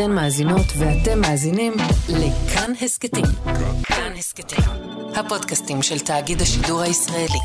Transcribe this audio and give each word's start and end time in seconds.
אתן 0.00 0.12
מאזינות 0.12 0.66
ואתם 0.78 1.20
מאזינים 1.20 1.72
לכאן 2.08 2.72
הסכתים. 2.82 3.24
כאן 3.84 4.12
הסכתים, 4.18 4.64
הפודקאסטים 5.14 5.82
של 5.82 5.98
תאגיד 5.98 6.40
השידור 6.40 6.80
הישראלי. 6.80 7.38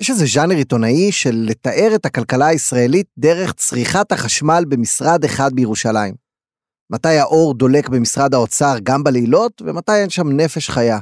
יש 0.00 0.10
איזה 0.10 0.24
ז'אנר 0.26 0.54
עיתונאי 0.54 1.12
של 1.12 1.44
לתאר 1.48 1.92
את 1.94 2.06
הכלכלה 2.06 2.46
הישראלית 2.46 3.06
דרך 3.18 3.52
צריכת 3.52 4.12
החשמל 4.12 4.64
במשרד 4.68 5.24
אחד 5.24 5.52
בירושלים. 5.54 6.14
מתי 6.90 7.18
האור 7.18 7.54
דולק 7.54 7.88
במשרד 7.88 8.34
האוצר 8.34 8.74
גם 8.82 9.04
בלילות, 9.04 9.62
ומתי 9.66 9.94
אין 9.94 10.10
שם 10.10 10.28
נפש 10.28 10.70
חיה. 10.70 10.98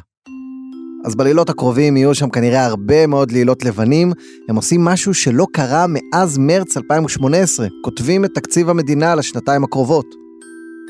אז 1.04 1.14
בלילות 1.14 1.50
הקרובים 1.50 1.96
יהיו 1.96 2.14
שם 2.14 2.30
כנראה 2.30 2.66
הרבה 2.66 3.06
מאוד 3.06 3.30
לילות 3.32 3.64
לבנים, 3.64 4.12
הם 4.48 4.56
עושים 4.56 4.84
משהו 4.84 5.14
שלא 5.14 5.46
קרה 5.52 5.86
מאז 5.88 6.38
מרץ 6.38 6.76
2018, 6.76 7.66
כותבים 7.84 8.24
את 8.24 8.30
תקציב 8.34 8.70
המדינה 8.70 9.14
לשנתיים 9.14 9.64
הקרובות. 9.64 10.06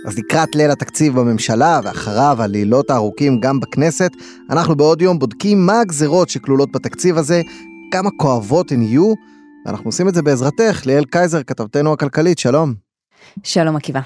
אז 0.06 0.18
לקראת 0.18 0.54
ליל 0.54 0.70
התקציב 0.70 1.20
בממשלה, 1.20 1.80
ואחריו 1.84 2.36
הלילות 2.42 2.90
הארוכים 2.90 3.40
גם 3.40 3.60
בכנסת, 3.60 4.10
אנחנו 4.50 4.76
בעוד 4.76 5.02
יום 5.02 5.18
בודקים 5.18 5.66
מה 5.66 5.80
הגזרות 5.80 6.28
שכלולות 6.28 6.72
בתקציב 6.72 7.16
הזה, 7.16 7.42
כמה 7.92 8.10
כואבות 8.16 8.72
הן 8.72 8.82
יהיו, 8.82 9.14
ואנחנו 9.66 9.88
עושים 9.88 10.08
את 10.08 10.14
זה 10.14 10.22
בעזרתך, 10.22 10.82
ליאל 10.86 11.04
קייזר, 11.04 11.42
כתבתנו 11.42 11.92
הכלכלית, 11.92 12.38
שלום. 12.38 12.74
שלום 13.42 13.76
עקיבא. 13.76 14.00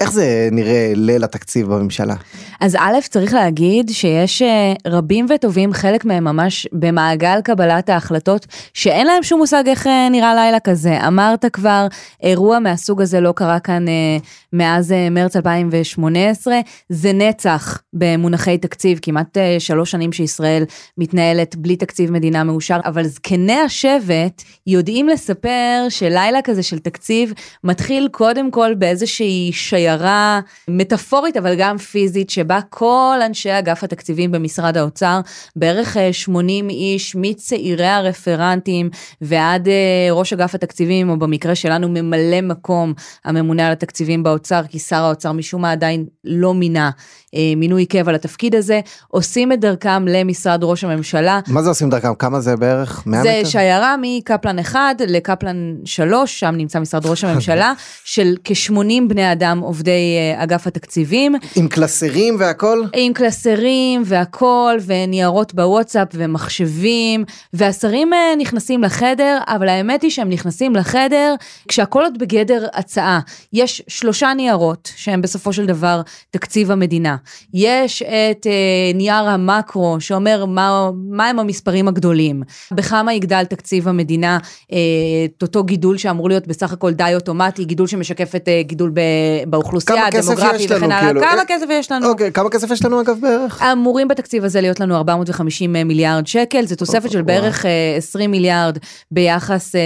איך 0.00 0.12
זה 0.12 0.48
נראה 0.52 0.92
ליל 0.94 1.24
התקציב 1.24 1.66
בממשלה? 1.66 2.14
אז 2.60 2.76
א', 2.80 2.98
צריך 3.10 3.34
להגיד 3.34 3.90
שיש 3.90 4.42
אה, 4.42 4.72
רבים 4.86 5.26
וטובים, 5.34 5.72
חלק 5.72 6.04
מהם 6.04 6.24
ממש 6.24 6.66
במעגל 6.72 7.40
קבלת 7.44 7.88
ההחלטות, 7.88 8.46
שאין 8.74 9.06
להם 9.06 9.22
שום 9.22 9.40
מושג 9.40 9.62
איך 9.66 9.86
אה, 9.86 10.08
נראה 10.10 10.34
לילה 10.34 10.60
כזה. 10.60 11.06
אמרת 11.06 11.44
כבר, 11.52 11.86
אירוע 12.22 12.58
מהסוג 12.58 13.02
הזה 13.02 13.20
לא 13.20 13.32
קרה 13.32 13.60
כאן 13.60 13.88
אה, 13.88 14.16
מאז 14.52 14.94
מרץ 15.10 15.36
2018, 15.36 16.54
זה 16.88 17.12
נצח 17.12 17.82
במונחי 17.92 18.58
תקציב, 18.58 18.98
כמעט 19.02 19.36
שלוש 19.58 19.90
שנים 19.90 20.12
שישראל 20.12 20.64
מתנהלת 20.98 21.56
בלי 21.56 21.76
תקציב 21.76 22.12
מדינה 22.12 22.44
מאושר, 22.44 22.80
אבל 22.84 23.04
זקני 23.04 23.58
השבט 23.60 24.42
יודעים 24.66 25.08
לספר 25.08 25.86
שלילה 25.88 26.42
כזה 26.44 26.62
של 26.62 26.78
תקציב 26.78 27.32
מתחיל 27.64 28.08
קודם 28.12 28.50
כל 28.50 28.74
באיזושהי 28.74 29.50
שייכות. 29.52 29.87
שיירה 29.88 30.40
מטאפורית 30.68 31.36
אבל 31.36 31.54
גם 31.58 31.78
פיזית 31.78 32.30
שבה 32.30 32.60
כל 32.70 33.18
אנשי 33.26 33.58
אגף 33.58 33.84
התקציבים 33.84 34.32
במשרד 34.32 34.76
האוצר, 34.76 35.20
בערך 35.56 35.96
80 36.12 36.64
אה, 36.64 36.74
איש 36.74 37.16
מצעירי 37.16 37.86
הרפרנטים 37.86 38.90
ועד 39.20 39.68
אה, 39.68 40.08
ראש 40.10 40.32
אגף 40.32 40.54
התקציבים 40.54 41.10
או 41.10 41.18
במקרה 41.18 41.54
שלנו 41.54 41.88
ממלא 41.88 42.40
מקום 42.42 42.92
הממונה 43.24 43.66
על 43.66 43.72
התקציבים 43.72 44.22
באוצר 44.22 44.62
כי 44.68 44.78
שר 44.78 44.96
האוצר 44.96 45.32
משום 45.32 45.62
מה 45.62 45.72
עדיין 45.72 46.06
לא 46.24 46.54
מינה 46.54 46.90
אה, 47.34 47.52
מינוי 47.56 47.86
קבע 47.86 48.12
לתפקיד 48.12 48.54
הזה, 48.54 48.80
עושים 49.08 49.52
את 49.52 49.60
דרכם 49.60 50.08
למשרד 50.08 50.64
ראש 50.64 50.84
הממשלה. 50.84 51.40
מה 51.46 51.62
זה 51.62 51.68
עושים 51.68 51.90
דרכם? 51.90 52.14
כמה 52.14 52.40
זה 52.40 52.56
בערך? 52.56 53.02
100 53.06 53.22
זה 53.22 53.28
מטר? 53.30 53.44
זה 53.44 53.50
שיירה 53.50 53.94
מקפלן 54.02 54.58
1 54.58 54.78
לקפלן 55.06 55.74
3, 55.84 56.40
שם 56.40 56.54
נמצא 56.56 56.80
משרד 56.80 57.06
ראש 57.06 57.24
הממשלה, 57.24 57.72
של 58.04 58.34
כ-80 58.44 59.08
בני 59.08 59.32
אדם 59.32 59.62
עובדי 59.78 60.16
אה, 60.18 60.42
אגף 60.42 60.66
התקציבים. 60.66 61.34
עם 61.56 61.68
קלסרים 61.68 62.36
והכל? 62.38 62.82
עם 62.96 63.12
קלסרים 63.12 64.02
והכל, 64.04 64.76
וניירות 64.86 65.54
בוואטסאפ 65.54 66.08
ומחשבים, 66.14 67.24
והשרים 67.52 68.12
אה, 68.12 68.18
נכנסים 68.38 68.82
לחדר, 68.82 69.38
אבל 69.46 69.68
האמת 69.68 70.02
היא 70.02 70.10
שהם 70.10 70.28
נכנסים 70.28 70.76
לחדר 70.76 71.34
כשהכל 71.68 72.02
עוד 72.02 72.18
בגדר 72.18 72.66
הצעה. 72.74 73.20
יש 73.52 73.82
שלושה 73.88 74.34
ניירות 74.36 74.92
שהם 74.96 75.22
בסופו 75.22 75.52
של 75.52 75.66
דבר 75.66 76.02
תקציב 76.30 76.70
המדינה. 76.70 77.16
יש 77.54 78.02
את 78.02 78.46
אה, 78.46 78.92
נייר 78.94 79.28
המקרו 79.28 79.96
שאומר 80.00 80.44
מה, 80.44 80.90
מה 80.94 81.28
הם 81.28 81.38
המספרים 81.38 81.88
הגדולים, 81.88 82.42
בכמה 82.70 83.14
יגדל 83.14 83.44
תקציב 83.44 83.88
המדינה, 83.88 84.38
אה, 84.72 84.78
את 85.24 85.42
אותו 85.42 85.64
גידול 85.64 85.98
שאמור 85.98 86.28
להיות 86.28 86.46
בסך 86.46 86.72
הכל 86.72 86.92
די 86.92 87.12
אוטומטי, 87.14 87.64
גידול 87.64 87.86
שמשקף 87.86 88.34
את 88.36 88.48
אה, 88.48 88.62
גידול 88.62 88.90
ב, 88.94 89.00
באוכלוסייה, 89.46 89.67
הדמוגרפי 89.98 90.66
וכן 90.70 90.92
הלאה. 90.92 91.00
כאילו, 91.00 91.20
כמה 91.20 91.40
אה, 91.40 91.44
כסף 91.44 91.66
יש 91.70 91.92
לנו? 91.92 92.08
אוקיי, 92.08 92.32
כמה 92.32 92.50
כסף 92.50 92.70
יש 92.70 92.84
לנו 92.84 93.00
אגב 93.00 93.16
בערך? 93.20 93.62
אמורים 93.62 94.08
בתקציב 94.08 94.44
הזה 94.44 94.60
להיות 94.60 94.80
לנו 94.80 94.96
450 94.96 95.72
מיליארד 95.72 96.26
שקל, 96.26 96.66
זה 96.66 96.76
תוספת 96.76 97.10
של 97.10 97.22
בערך 97.22 97.64
20 97.96 98.22
אה, 98.22 98.30
מיליארד 98.30 98.78
ביחס 99.10 99.74
אה, 99.74 99.80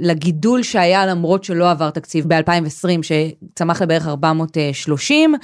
לגידול 0.00 0.62
שהיה 0.62 1.06
למרות 1.06 1.44
שלא 1.44 1.70
עבר 1.70 1.90
תקציב 1.90 2.24
ב-2020 2.28 3.02
שצמח 3.02 3.82
לבערך 3.82 4.08
430, 4.08 5.34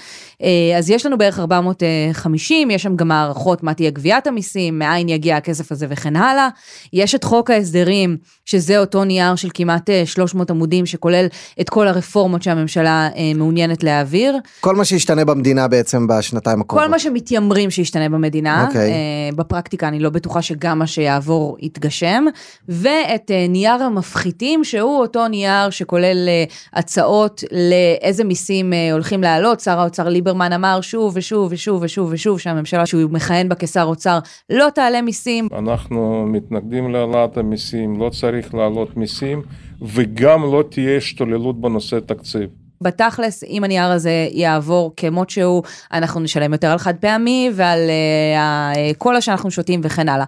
אז 0.77 0.91
יש 0.91 1.07
לנו 1.07 1.19
בערך 1.19 1.29
בערך 1.29 1.39
450, 1.39 2.71
יש 2.71 2.83
שם 2.83 2.97
גם 2.97 3.11
הערכות 3.11 3.63
מה 3.63 3.75
תהיה 3.75 3.91
גביית 3.91 4.27
המיסים, 4.27 4.79
מאין 4.79 5.09
יגיע 5.09 5.37
הכסף 5.37 5.73
הזה 5.73 5.87
וכן 5.89 6.17
הלאה. 6.17 6.49
יש 6.93 7.15
את 7.15 7.25
חוק 7.25 7.51
ההסדרים, 7.51 8.17
שזה 8.45 8.79
אותו 8.79 9.05
נייר 9.05 9.35
של 9.35 9.49
כמעט 9.55 9.91
300 10.05 10.51
אה, 10.51 10.57
עמודים, 10.57 10.87
שכולל 10.87 11.27
את 11.61 11.69
כל 11.69 11.89
הרפורמות 11.89 12.43
שהממשלה 12.43 13.09
אה, 13.17 13.33
מעוניינת 13.79 13.83
להעביר. 13.83 14.37
כל 14.61 14.77
מה 14.77 14.85
שישתנה 14.85 15.25
במדינה 15.25 15.69
בעצם 15.69 16.07
בשנתיים 16.07 16.61
הקרובות. 16.61 16.85
כל 16.85 16.91
מה 16.91 16.99
שמתיימרים 16.99 17.71
שישתנה 17.71 18.09
במדינה. 18.09 18.67
אוקיי. 18.67 18.81
Okay. 18.81 18.93
אה, 18.93 19.37
בפרקטיקה 19.37 19.89
אני 19.89 20.01
לא 20.01 20.11
בטוחה 20.11 20.43
שגם 20.43 20.79
מה 20.79 20.87
שיעבור 20.87 21.57
יתגשם. 21.61 22.25
ואת 22.69 23.31
נייר 23.49 23.83
המפחיתים, 23.83 24.65
שהוא 24.65 25.01
אותו 25.01 25.29
נייר 25.29 25.71
שכולל 25.71 26.29
הצעות 26.73 27.45
לאיזה 27.53 28.25
מיסים 28.25 28.73
הולכים 28.93 29.23
לעלות. 29.23 29.61
שר 29.61 29.81
האוצר 29.81 30.09
ליברמן 30.09 30.53
אמר 30.53 30.81
שוב 30.81 31.13
ושוב 31.17 31.49
ושוב 31.53 31.83
ושוב 31.83 32.09
ושוב 32.13 32.39
שהממשלה 32.39 32.87
שהוא 32.87 33.11
מכהן 33.11 33.49
בה 33.49 33.55
כשר 33.55 33.83
אוצר 33.83 34.19
לא 34.51 34.69
תעלה 34.75 35.03
מיסים. 35.03 35.49
אנחנו 35.59 36.27
מתנגדים 36.27 36.93
להעלאת 36.93 37.37
המיסים, 37.37 38.01
לא 38.01 38.11
צריך 38.11 38.55
להעלות 38.55 38.97
מיסים 38.97 39.43
וגם 39.83 40.43
לא 40.43 40.65
תהיה 40.71 40.97
השתוללות 40.97 41.61
בנושא 41.61 41.99
תקציב. 42.07 42.49
בתכלס, 42.81 43.45
אם 43.45 43.65
הנייר 43.65 43.91
הזה 43.91 44.29
יעבור 44.31 44.93
כמות 44.97 45.31
שהוא, 45.31 45.63
אנחנו 45.93 46.21
נשלם 46.21 46.53
יותר 46.53 46.71
על 46.71 46.79
חד 46.79 46.95
פעמי 46.97 47.51
ועל 47.55 47.91
הקולה 48.39 49.21
שאנחנו 49.21 49.51
שותים 49.51 49.81
וכן 49.85 50.09
הלאה. 50.09 50.27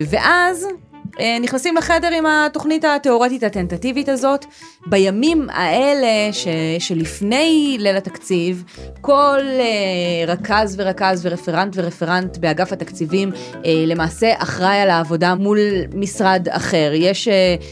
ואז 0.00 0.64
אה, 0.64 0.87
נכנסים 1.40 1.76
לחדר 1.76 2.08
עם 2.18 2.26
התוכנית 2.26 2.84
התיאורטית 2.84 3.42
הטנטטיבית 3.42 4.08
הזאת. 4.08 4.44
בימים 4.86 5.46
האלה 5.50 6.32
ש, 6.32 6.46
שלפני 6.78 7.76
ליל 7.80 7.96
התקציב, 7.96 8.64
כל 9.00 9.38
uh, 9.40 10.30
רכז 10.30 10.74
ורכז 10.78 11.26
ורפרנט 11.26 11.72
ורפרנט 11.76 12.36
באגף 12.36 12.72
התקציבים 12.72 13.32
uh, 13.32 13.66
למעשה 13.86 14.32
אחראי 14.38 14.76
על 14.76 14.90
העבודה 14.90 15.34
מול 15.34 15.58
משרד 15.94 16.48
אחר. 16.50 16.90
יש 16.94 17.28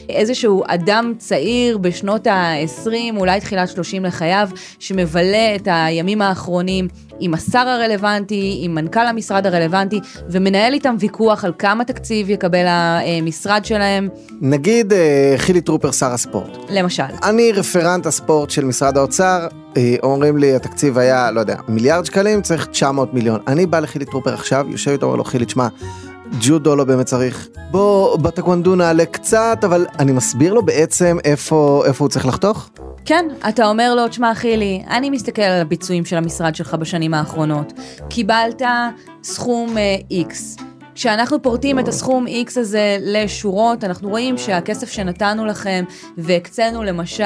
איזשהו 0.09 0.63
אדם 0.67 1.13
צעיר 1.19 1.79
בשנות 1.79 2.27
ה-20, 2.27 3.17
אולי 3.17 3.41
תחילת 3.41 3.69
30 3.69 4.05
לחייו, 4.05 4.49
שמבלה 4.79 5.57
את 5.57 5.69
הימים 5.71 6.23
האחרונים 6.23 6.89
עם 7.21 7.35
השר 7.35 7.59
הרלוונטי, 7.59 8.59
עם 8.63 8.75
מנכ"ל 8.75 9.07
המשרד 9.07 9.47
הרלוונטי, 9.47 10.01
ומנהל 10.31 10.75
איתם 10.75 10.97
ויכוח 10.99 11.45
על 11.45 11.53
כמה 11.59 11.85
תקציב 11.85 12.31
יקבל 12.31 12.67
המשרד 12.69 13.65
שלהם. 13.65 14.09
נגיד 14.41 14.93
אה, 14.93 15.35
חילי 15.37 15.61
טרופר 15.61 15.91
שר 15.91 16.13
הספורט. 16.13 16.59
למשל. 16.71 17.03
אני 17.23 17.53
רפרנט 17.53 18.07
הספורט 18.07 18.51
של 18.51 18.65
משרד 18.65 18.97
האוצר, 18.97 19.47
אה, 19.77 19.97
אומרים 20.03 20.37
לי 20.37 20.57
התקציב 20.57 20.99
היה, 20.99 21.31
לא 21.31 21.41
יודע, 21.41 21.57
מיליארד 21.69 22.05
שקלים, 22.05 22.43
צריך 22.43 22.67
900 22.67 23.15
מיליון. 23.15 23.41
אני 23.49 23.67
בא 23.67 23.79
לחילי 23.79 24.05
טרופר 24.05 24.35
עכשיו, 24.35 24.67
יושב 24.69 24.91
איתו, 24.91 25.07
אומר 25.07 25.17
לו 25.17 25.25
חילי, 25.25 25.45
תשמע, 25.45 25.69
ג'ודו 26.41 26.77
לא 26.77 26.85
באמת 26.85 27.07
צריך. 27.07 27.49
בוא, 27.71 28.17
בטקוונדו 28.19 28.75
נעלה 28.75 29.05
קצת, 29.05 29.59
אבל 29.65 29.87
אני 29.99 30.13
מסביר 30.13 30.55
לו 30.55 30.63
בעצם 30.63 31.19
איפה, 31.25 31.83
איפה 31.87 32.05
הוא 32.05 32.11
צריך 32.11 32.27
לחתוך? 32.27 32.71
כן, 33.07 33.29
אתה 33.49 33.67
אומר 33.69 33.95
לו, 33.95 34.09
תשמע 34.09 34.35
חילי, 34.35 34.83
אני 34.91 35.11
מסתכל 35.11 35.43
על 35.43 35.61
הביצועים 35.61 36.05
של 36.05 36.17
המשרד 36.17 36.55
שלך 36.55 36.75
בשנים 36.75 37.15
האחרונות. 37.15 37.73
קיבלת 38.09 38.63
סכום 39.23 39.77
uh, 39.77 40.31
X. 40.31 40.63
כשאנחנו 40.95 41.43
פורטים 41.43 41.79
את 41.79 41.89
הסכום 41.89 42.27
X 42.27 42.61
הזה 42.61 42.97
לשורות, 43.01 43.85
אנחנו 43.85 44.09
רואים 44.09 44.39
שהכסף 44.39 44.91
שנתנו 44.91 45.47
לכם 45.47 45.85
והקצינו 46.19 46.83
למשל... 46.83 47.25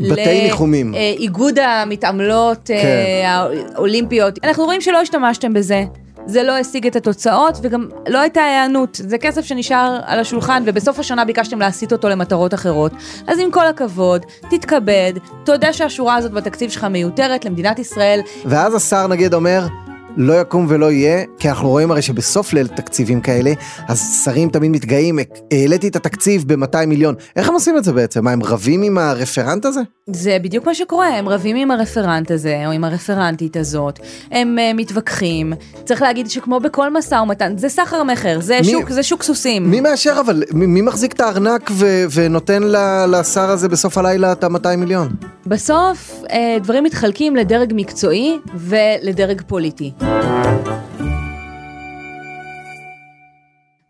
בתי 0.00 0.42
ניחומים. 0.42 0.92
לאיגוד 0.92 1.58
המתעמלות 1.58 2.70
אה, 2.70 2.82
כן. 2.82 3.26
האולימפיות, 3.74 4.38
אנחנו 4.44 4.64
רואים 4.64 4.80
שלא 4.80 4.98
השתמשתם 4.98 5.52
בזה. 5.52 5.84
זה 6.26 6.42
לא 6.42 6.52
השיג 6.52 6.86
את 6.86 6.96
התוצאות 6.96 7.58
וגם 7.62 7.88
לא 8.08 8.18
הייתה 8.18 8.42
היענות. 8.42 9.00
זה 9.08 9.18
כסף 9.18 9.44
שנשאר 9.44 10.00
על 10.06 10.20
השולחן 10.20 10.62
ובסוף 10.66 10.98
השנה 10.98 11.24
ביקשתם 11.24 11.58
להסיט 11.58 11.92
אותו 11.92 12.08
למטרות 12.08 12.54
אחרות. 12.54 12.92
אז 13.26 13.38
עם 13.38 13.50
כל 13.50 13.66
הכבוד, 13.66 14.26
תתכבד, 14.50 15.12
תודה 15.44 15.72
שהשורה 15.72 16.16
הזאת 16.16 16.32
בתקציב 16.32 16.70
שלך 16.70 16.84
מיותרת 16.84 17.44
למדינת 17.44 17.78
ישראל. 17.78 18.20
ואז 18.44 18.74
השר 18.74 19.06
נגיד 19.06 19.34
אומר, 19.34 19.66
לא 20.16 20.40
יקום 20.40 20.66
ולא 20.68 20.92
יהיה, 20.92 21.24
כי 21.38 21.48
אנחנו 21.48 21.68
רואים 21.68 21.90
הרי 21.90 22.02
שבסוף 22.02 22.52
ליל 22.52 22.66
תקציבים 22.66 23.20
כאלה, 23.20 23.52
אז 23.88 24.22
שרים 24.24 24.48
תמיד 24.48 24.70
מתגאים, 24.70 25.18
העליתי 25.52 25.88
את 25.88 25.96
התקציב 25.96 26.44
ב-200 26.46 26.86
מיליון. 26.86 27.14
איך 27.36 27.48
הם 27.48 27.54
עושים 27.54 27.76
את 27.76 27.84
זה 27.84 27.92
בעצם? 27.92 28.24
מה, 28.24 28.30
הם 28.30 28.42
רבים 28.42 28.82
עם 28.82 28.98
הרפרנט 28.98 29.64
הזה? 29.64 29.80
זה 30.10 30.36
בדיוק 30.42 30.66
מה 30.66 30.74
שקורה, 30.74 31.08
הם 31.08 31.28
רבים 31.28 31.56
עם 31.56 31.70
הרפרנט 31.70 32.30
הזה, 32.30 32.62
או 32.66 32.72
עם 32.72 32.84
הרפרנטית 32.84 33.56
הזאת, 33.56 33.98
הם 34.30 34.56
uh, 34.58 34.76
מתווכחים. 34.76 35.52
צריך 35.84 36.02
להגיד 36.02 36.30
שכמו 36.30 36.60
בכל 36.60 36.92
משא 36.92 37.14
ומתן, 37.14 37.58
זה 37.58 37.68
סחר 37.68 38.02
מכר, 38.02 38.40
זה, 38.40 38.58
מי, 38.60 38.70
שוק, 38.70 38.90
זה 38.90 39.02
שוק 39.02 39.22
סוסים. 39.22 39.70
מי 39.70 39.80
מאשר 39.80 40.16
אבל? 40.20 40.42
מי, 40.52 40.66
מי 40.66 40.80
מחזיק 40.80 41.12
את 41.12 41.20
הארנק 41.20 41.70
ו- 41.72 42.04
ונותן 42.14 42.62
לשר 43.08 43.50
הזה 43.50 43.68
בסוף 43.68 43.98
הלילה 43.98 44.32
את 44.32 44.44
ה-200 44.44 44.76
מיליון? 44.76 45.08
בסוף 45.46 46.22
uh, 46.24 46.32
דברים 46.62 46.84
מתחלקים 46.84 47.36
לדרג 47.36 47.72
מקצועי 47.76 48.38
ולדרג 48.54 49.42
פוליטי. 49.46 49.92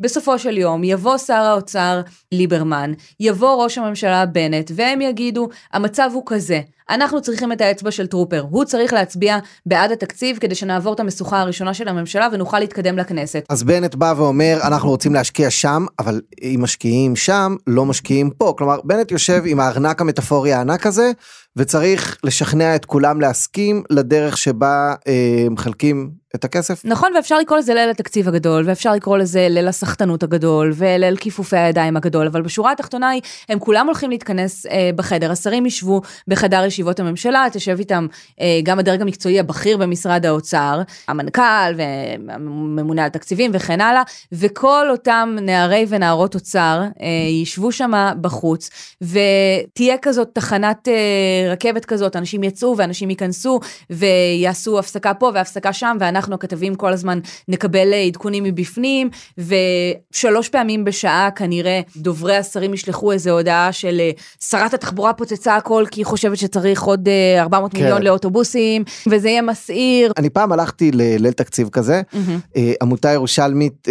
בסופו 0.00 0.38
של 0.38 0.58
יום 0.58 0.84
יבוא 0.84 1.18
שר 1.18 1.34
האוצר 1.34 2.00
ליברמן, 2.32 2.92
יבוא 3.20 3.64
ראש 3.64 3.78
הממשלה 3.78 4.26
בנט, 4.26 4.70
והם 4.74 5.00
יגידו, 5.00 5.48
המצב 5.72 6.10
הוא 6.12 6.22
כזה, 6.26 6.60
אנחנו 6.90 7.22
צריכים 7.22 7.52
את 7.52 7.60
האצבע 7.60 7.90
של 7.90 8.06
טרופר, 8.06 8.44
הוא 8.50 8.64
צריך 8.64 8.92
להצביע 8.92 9.38
בעד 9.66 9.92
התקציב 9.92 10.38
כדי 10.38 10.54
שנעבור 10.54 10.92
את 10.92 11.00
המשוכה 11.00 11.40
הראשונה 11.40 11.74
של 11.74 11.88
הממשלה 11.88 12.28
ונוכל 12.32 12.58
להתקדם 12.58 12.98
לכנסת. 12.98 13.44
אז 13.48 13.62
בנט 13.62 13.94
בא 13.94 14.14
ואומר, 14.16 14.58
אנחנו 14.62 14.88
רוצים 14.88 15.14
להשקיע 15.14 15.50
שם, 15.50 15.86
אבל 15.98 16.20
אם 16.42 16.58
משקיעים 16.62 17.16
שם, 17.16 17.56
לא 17.66 17.84
משקיעים 17.84 18.30
פה. 18.30 18.54
כלומר, 18.58 18.80
בנט 18.84 19.10
יושב 19.10 19.42
עם 19.46 19.60
הארנק 19.60 20.00
המטאפורי 20.00 20.52
הענק 20.52 20.86
הזה, 20.86 21.12
וצריך 21.56 22.19
לשכנע 22.25 22.76
את 22.76 22.85
כולם 22.85 23.20
להסכים 23.20 23.82
לדרך 23.91 24.37
שבה 24.37 24.94
אה, 25.08 25.47
מחלקים 25.50 26.11
את 26.34 26.44
הכסף. 26.44 26.82
נכון, 26.84 27.12
ואפשר 27.17 27.38
לקרוא 27.38 27.58
לזה 27.58 27.75
ליל 27.75 27.90
התקציב 27.90 28.28
הגדול, 28.28 28.64
ואפשר 28.67 28.93
לקרוא 28.93 29.19
לזה 29.19 29.46
ליל 29.50 29.69
הסחטנות 29.69 30.23
הגדול, 30.23 30.73
וליל 30.75 31.17
כיפופי 31.17 31.56
הידיים 31.56 31.96
הגדול, 31.96 32.26
אבל 32.26 32.43
בשורה 32.43 32.73
התחתונה 32.73 33.08
היא, 33.08 33.23
הם 33.49 33.58
כולם 33.58 33.87
הולכים 33.87 34.11
להתכנס 34.11 34.67
אה, 34.67 34.90
בחדר. 34.96 35.31
השרים 35.31 35.67
ישבו 35.67 36.00
בחדר 36.28 36.64
ישיבות 36.64 37.00
הממשלה, 37.00 37.46
תשב 37.52 37.76
איתם 37.78 38.06
אה, 38.40 38.61
גם 38.62 38.78
הדרג 38.78 39.02
המקצועי 39.02 39.40
הבכיר 39.40 39.76
במשרד 39.76 40.26
האוצר, 40.26 40.82
המנכ"ל 41.08 41.75
והממונה 41.76 43.05
על 43.05 43.11
תקציבים 43.11 43.50
וכן 43.55 43.81
הלאה, 43.81 44.02
וכל 44.32 44.87
אותם 44.90 45.37
נערי 45.43 45.87
ונערות 45.88 46.34
אוצר 46.34 46.82
אה, 47.00 47.06
ישבו 47.43 47.73
שם 47.73 47.93
בחוץ, 48.20 48.70
ותהיה 49.02 49.99
כזאת 50.02 50.28
תחנת 50.32 50.88
אה, 50.88 51.52
רכבת 51.52 51.84
כזאת, 51.84 52.17
אנשים 52.17 52.44
יצאו 52.44 52.75
ואנשים 52.76 53.11
ייכנסו, 53.11 53.61
ויעשו 53.90 54.78
הפסקה 54.78 55.14
פה 55.14 55.31
והפסקה 55.34 55.73
שם, 55.73 55.96
ואנחנו 56.16 56.34
הכתבים 56.34 56.74
כל 56.74 56.92
הזמן 56.92 57.18
נקבל 57.48 57.92
אה, 57.92 58.02
עדכונים 58.02 58.44
מבפנים, 58.44 59.10
ושלוש 59.38 60.48
פעמים 60.48 60.84
בשעה 60.84 61.30
כנראה 61.30 61.80
דוברי 61.96 62.36
השרים 62.36 62.74
ישלחו 62.74 63.12
איזו 63.12 63.30
הודעה 63.30 63.72
של 63.72 64.00
אה, 64.00 64.10
שרת 64.40 64.74
התחבורה 64.74 65.12
פוצצה 65.12 65.56
הכל 65.56 65.84
כי 65.90 66.00
היא 66.00 66.06
חושבת 66.06 66.38
שצריך 66.38 66.82
עוד 66.82 67.08
400 67.38 67.72
כן. 67.72 67.78
מיליון 67.78 68.02
לאוטובוסים, 68.02 68.84
וזה 69.10 69.28
יהיה 69.28 69.42
מסעיר. 69.42 70.12
אני 70.18 70.30
פעם 70.30 70.52
הלכתי 70.52 70.90
לליל 70.92 71.32
תקציב 71.32 71.68
כזה, 71.68 72.02
mm-hmm. 72.12 72.58
עמותה 72.82 73.10
ירושלמית 73.10 73.88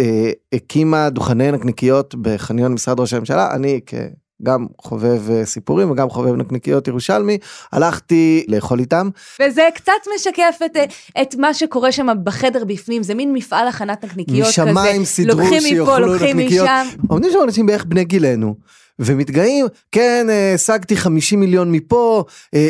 הקימה 0.52 1.10
דוכני 1.10 1.52
נקניקיות 1.52 2.14
בחניון 2.14 2.72
משרד 2.72 3.00
ראש 3.00 3.12
הממשלה, 3.12 3.54
אני 3.54 3.80
כ... 3.86 3.94
גם 4.42 4.66
חובב 4.80 5.30
אה, 5.30 5.46
סיפורים 5.46 5.90
וגם 5.90 6.10
חובב 6.10 6.34
נקניקיות 6.34 6.88
ירושלמי, 6.88 7.38
הלכתי 7.72 8.44
לאכול 8.48 8.80
איתם. 8.80 9.08
וזה 9.42 9.68
קצת 9.74 9.92
משקף 10.14 10.58
את, 10.66 10.76
אה, 10.76 11.22
את 11.22 11.34
מה 11.34 11.54
שקורה 11.54 11.92
שם 11.92 12.06
בחדר 12.24 12.64
בפנים, 12.64 13.02
זה 13.02 13.14
מין 13.14 13.32
מפעל 13.32 13.68
הכנת 13.68 14.04
נקניקיות 14.04 14.48
כזה. 14.48 14.64
משמיים 14.64 15.04
סידרו 15.04 15.46
שיאכלו 15.60 16.14
נקניקיות. 16.14 16.68
עומדים 17.08 17.30
שם 17.32 17.38
אנשים 17.44 17.66
בערך 17.66 17.84
בני 17.84 18.04
גילנו. 18.04 18.54
ומתגאים, 18.98 19.66
כן, 19.92 20.26
אה, 20.30 20.54
השגתי 20.54 20.96
50 20.96 21.40
מיליון 21.40 21.72
מפה, 21.72 22.24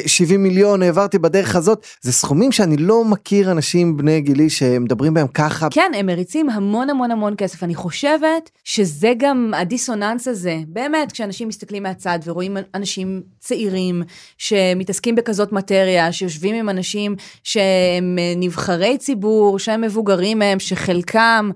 70 0.07 0.41
אה, 0.41 0.49
מיליון 0.49 0.83
העברתי 0.83 1.19
בדרך 1.19 1.57
הזאת, 1.57 1.87
זה 2.01 2.13
סכומים 2.13 2.53
שאני 2.53 2.77
לא 2.77 3.05
מכיר 3.05 3.51
אנשים 3.51 3.97
בני 3.97 4.21
גילי 4.21 4.51
שמדברים 4.51 5.15
בהם 5.15 5.27
ככה. 5.27 5.69
כן, 5.71 5.93
הם 5.97 6.07
מריצים 6.07 6.51
המון 6.51 6.91
המון 6.91 7.11
המון 7.11 7.35
כסף. 7.39 7.63
אני 7.63 7.75
חושבת 7.75 8.51
שזה 8.65 9.13
גם 9.19 9.53
הדיסוננס 9.57 10.29
הזה, 10.29 10.59
באמת, 10.69 11.13
כשאנשים 11.13 11.49
מסתכלים 11.49 11.83
מהצד 11.83 12.19
ורואים 12.25 12.57
אנשים 12.75 13.23
צעירים 13.41 14.03
שמתעסקים 14.39 15.15
בכזאת 15.15 15.53
מטריה, 15.53 16.13
שיושבים 16.13 16.55
עם 16.55 16.69
אנשים 16.69 17.17
שהם 17.43 18.17
אה, 18.19 18.33
נבחרי 18.37 18.99
ציבור, 18.99 19.59
שהם 19.59 19.81
מבוגרים 19.81 20.39
מהם, 20.39 20.59
שחלקם 20.59 21.51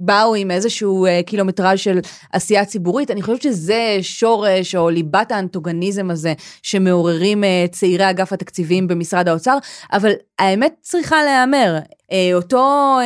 באו 0.00 0.34
עם 0.34 0.50
איזשהו 0.50 1.06
uh, 1.06 1.26
קילומטראז' 1.26 1.78
של 1.78 1.98
עשייה 2.32 2.64
ציבורית, 2.64 3.10
אני 3.10 3.22
חושבת 3.22 3.42
שזה 3.42 3.98
שורש 4.02 4.74
או 4.74 4.90
ליבת 4.90 5.32
האנטוגניזם 5.32 6.10
הזה 6.10 6.34
שמעוררים 6.62 7.44
uh, 7.44 7.72
צעירי 7.72 8.10
אגף 8.10 8.32
התקציבים 8.32 8.88
במשרד 8.88 9.28
האוצר, 9.28 9.58
אבל 9.92 10.12
האמת 10.38 10.74
צריכה 10.80 11.24
להיאמר, 11.24 11.78
uh, 11.78 12.14
אותו 12.34 12.98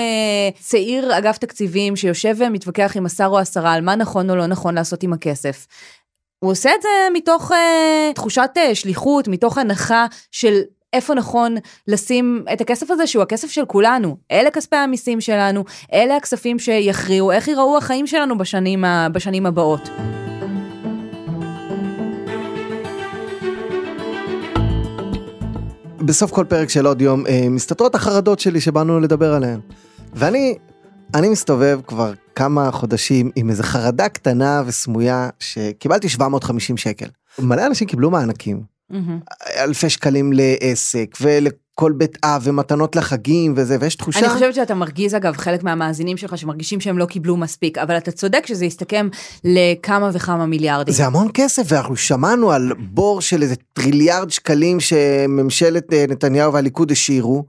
צעיר 0.61 1.19
אגף 1.19 1.38
תקציבים 1.38 1.96
שיושב 1.96 2.35
ומתווכח 2.38 2.93
עם 2.96 3.06
השר 3.06 3.26
או 3.26 3.38
השרה 3.38 3.73
על 3.73 3.81
מה 3.81 3.96
נכון 3.96 4.31
או 4.31 4.37
לא 4.37 4.46
נכון 4.46 4.75
לעשות 4.75 5.02
עם 5.02 5.12
הכסף. 5.12 5.67
הוא 6.38 6.50
עושה 6.50 6.70
את 6.75 6.82
זה 6.82 6.88
מתוך 7.12 7.50
uh, 7.50 7.55
תחושת 8.14 8.50
uh, 8.56 8.75
שליחות, 8.75 9.29
מתוך 9.29 9.58
הנחה 9.58 10.06
של 10.32 10.61
איפה 10.94 11.14
נכון 11.14 11.55
לשים 11.88 12.44
את 12.52 12.61
הכסף 12.61 12.91
הזה, 12.91 13.06
שהוא 13.06 13.23
הכסף 13.23 13.50
של 13.50 13.64
כולנו. 13.64 14.17
אלה 14.31 14.50
כספי 14.50 14.76
המיסים 14.76 15.20
שלנו, 15.20 15.64
אלה 15.93 16.17
הכספים 16.17 16.58
שיכריעו 16.58 17.32
איך 17.32 17.49
ייראו 17.49 17.76
החיים 17.79 18.06
שלנו 18.06 18.38
בשנים, 18.38 18.85
בשנים 19.12 19.46
הבאות. 19.46 19.88
בסוף 25.99 26.31
כל 26.31 26.44
פרק 26.49 26.69
של 26.69 26.87
עוד 26.87 27.00
יום 27.00 27.26
אה, 27.26 27.46
מסתתרות 27.50 27.94
החרדות 27.94 28.41
שלי 28.41 28.61
שבאנו 28.61 29.00
לדבר 29.00 29.35
עליהן. 29.35 29.61
ואני 30.12 30.58
אני 31.14 31.29
מסתובב 31.29 31.81
כבר 31.87 32.12
כמה 32.35 32.70
חודשים 32.70 33.31
עם 33.37 33.50
איזה 33.50 33.62
חרדה 33.62 34.08
קטנה 34.08 34.62
וסמויה 34.67 35.29
שקיבלתי 35.38 36.08
750 36.08 36.76
שקל. 36.76 37.06
מלא 37.38 37.67
אנשים 37.67 37.88
קיבלו 37.88 38.11
מענקים. 38.11 38.74
Mm-hmm. 38.93 39.35
אלפי 39.59 39.91
שקלים 39.91 40.33
לעסק 40.33 41.17
ולכל 41.21 41.93
בית 41.93 42.19
אב 42.25 42.43
ומתנות 42.45 42.97
לחגים 42.97 43.55
וזה 43.57 43.77
ויש 43.81 43.97
תחושה. 43.97 44.19
אני 44.21 44.29
חושבת 44.29 44.55
שאתה 44.55 44.75
מרגיז 44.75 45.15
אגב 45.15 45.37
חלק 45.37 45.63
מהמאזינים 45.63 46.17
שלך 46.17 46.39
שמרגישים 46.39 46.81
שהם 46.81 46.99
לא 46.99 47.07
קיבלו 47.07 47.37
מספיק 47.37 47.79
אבל 47.79 47.97
אתה 47.97 48.11
צודק 48.11 48.47
שזה 48.47 48.65
יסתכם 48.65 49.09
לכמה 49.45 50.11
וכמה 50.13 50.47
מיליארדים. 50.47 50.94
זה 50.94 51.06
המון 51.06 51.29
כסף 51.35 51.63
ואנחנו 51.69 51.97
שמענו 51.97 52.53
על 52.53 52.73
בור 52.79 53.20
של 53.20 53.43
איזה 53.43 53.55
טריליארד 53.73 54.31
שקלים 54.31 54.81
שממשלת 54.81 55.93
אה, 55.93 56.05
נתניהו 56.08 56.53
והליכוד 56.53 56.91
השאירו. 56.91 57.44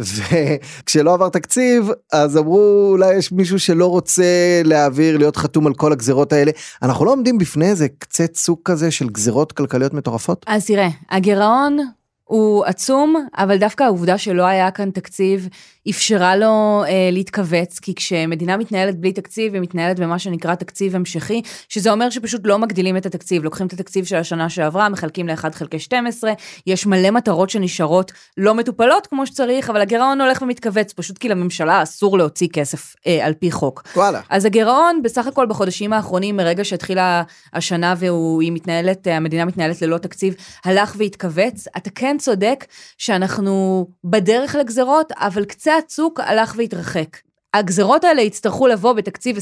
וכשלא 0.00 1.14
עבר 1.14 1.28
תקציב 1.28 1.90
אז 2.12 2.36
אמרו 2.36 2.88
אולי 2.90 3.14
יש 3.14 3.32
מישהו 3.32 3.58
שלא 3.58 3.86
רוצה 3.86 4.24
להעביר 4.64 5.18
להיות 5.18 5.36
חתום 5.36 5.66
על 5.66 5.74
כל 5.74 5.92
הגזרות 5.92 6.32
האלה 6.32 6.50
אנחנו 6.82 7.04
לא 7.04 7.12
עומדים 7.12 7.38
בפני 7.38 7.70
איזה 7.70 7.88
קצה 7.98 8.26
צוק 8.26 8.60
כזה 8.64 8.90
של 8.90 9.08
גזרות 9.08 9.52
כלכליות 9.52 9.94
מטורפות. 9.94 10.44
אז 10.48 10.66
תראה 10.66 10.88
הגירעון 11.10 11.78
הוא 12.24 12.64
עצום, 12.64 13.26
אבל 13.38 13.58
דווקא 13.58 13.84
העובדה 13.84 14.18
שלא 14.18 14.42
היה 14.42 14.70
כאן 14.70 14.90
תקציב 14.90 15.48
אפשרה 15.88 16.36
לו 16.36 16.82
אה, 16.86 17.08
להתכווץ, 17.12 17.78
כי 17.78 17.94
כשמדינה 17.94 18.56
מתנהלת 18.56 19.00
בלי 19.00 19.12
תקציב, 19.12 19.54
היא 19.54 19.62
מתנהלת 19.62 20.00
במה 20.00 20.18
שנקרא 20.18 20.54
תקציב 20.54 20.96
המשכי, 20.96 21.42
שזה 21.68 21.92
אומר 21.92 22.10
שפשוט 22.10 22.40
לא 22.44 22.58
מגדילים 22.58 22.96
את 22.96 23.06
התקציב, 23.06 23.44
לוקחים 23.44 23.66
את 23.66 23.72
התקציב 23.72 24.04
של 24.04 24.16
השנה 24.16 24.48
שעברה, 24.48 24.88
מחלקים 24.88 25.28
ל-1 25.28 25.50
חלקי 25.52 25.78
12, 25.78 26.32
יש 26.66 26.86
מלא 26.86 27.10
מטרות 27.10 27.50
שנשארות 27.50 28.12
לא 28.36 28.54
מטופלות 28.54 29.06
כמו 29.06 29.26
שצריך, 29.26 29.70
אבל 29.70 29.80
הגירעון 29.80 30.20
הולך 30.20 30.42
ומתכווץ, 30.42 30.92
פשוט 30.92 31.18
כי 31.18 31.28
לממשלה 31.28 31.82
אסור 31.82 32.18
להוציא 32.18 32.48
כסף 32.52 32.94
אה, 33.06 33.26
על 33.26 33.34
פי 33.34 33.50
חוק. 33.50 33.82
וואלה. 33.96 34.20
אז 34.30 34.44
הגירעון 34.44 35.02
בסך 35.02 35.26
הכל 35.26 35.46
בחודשים 35.46 35.92
האחרונים, 35.92 36.36
מרגע 36.36 36.64
שהתחילה 36.64 37.22
השנה 37.52 37.94
והיא 37.98 38.52
מתנהלת, 38.52 39.06
המדינה 39.06 39.44
מתנהלת 39.44 39.82
ללא 39.82 39.98
תקציב, 39.98 40.34
הלך 40.64 40.94
והתכווץ. 40.98 41.66
אתה 41.76 41.90
כן 41.90 42.16
צודק 42.18 42.64
שאנחנו 42.98 43.86
בדרך 44.04 44.54
לגזרות, 44.54 45.12
אבל 45.16 45.44
קצת 45.44 45.69
הצוק 45.78 46.20
הלך 46.20 46.54
והתרחק. 46.56 47.16
הגזרות 47.54 48.04
האלה 48.04 48.22
יצטרכו 48.22 48.66
לבוא 48.66 48.92
בתקציב 48.92 49.36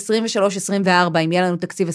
23-24, 0.87 1.18
אם 1.25 1.32
יהיה 1.32 1.42
לנו 1.42 1.56
תקציב 1.56 1.88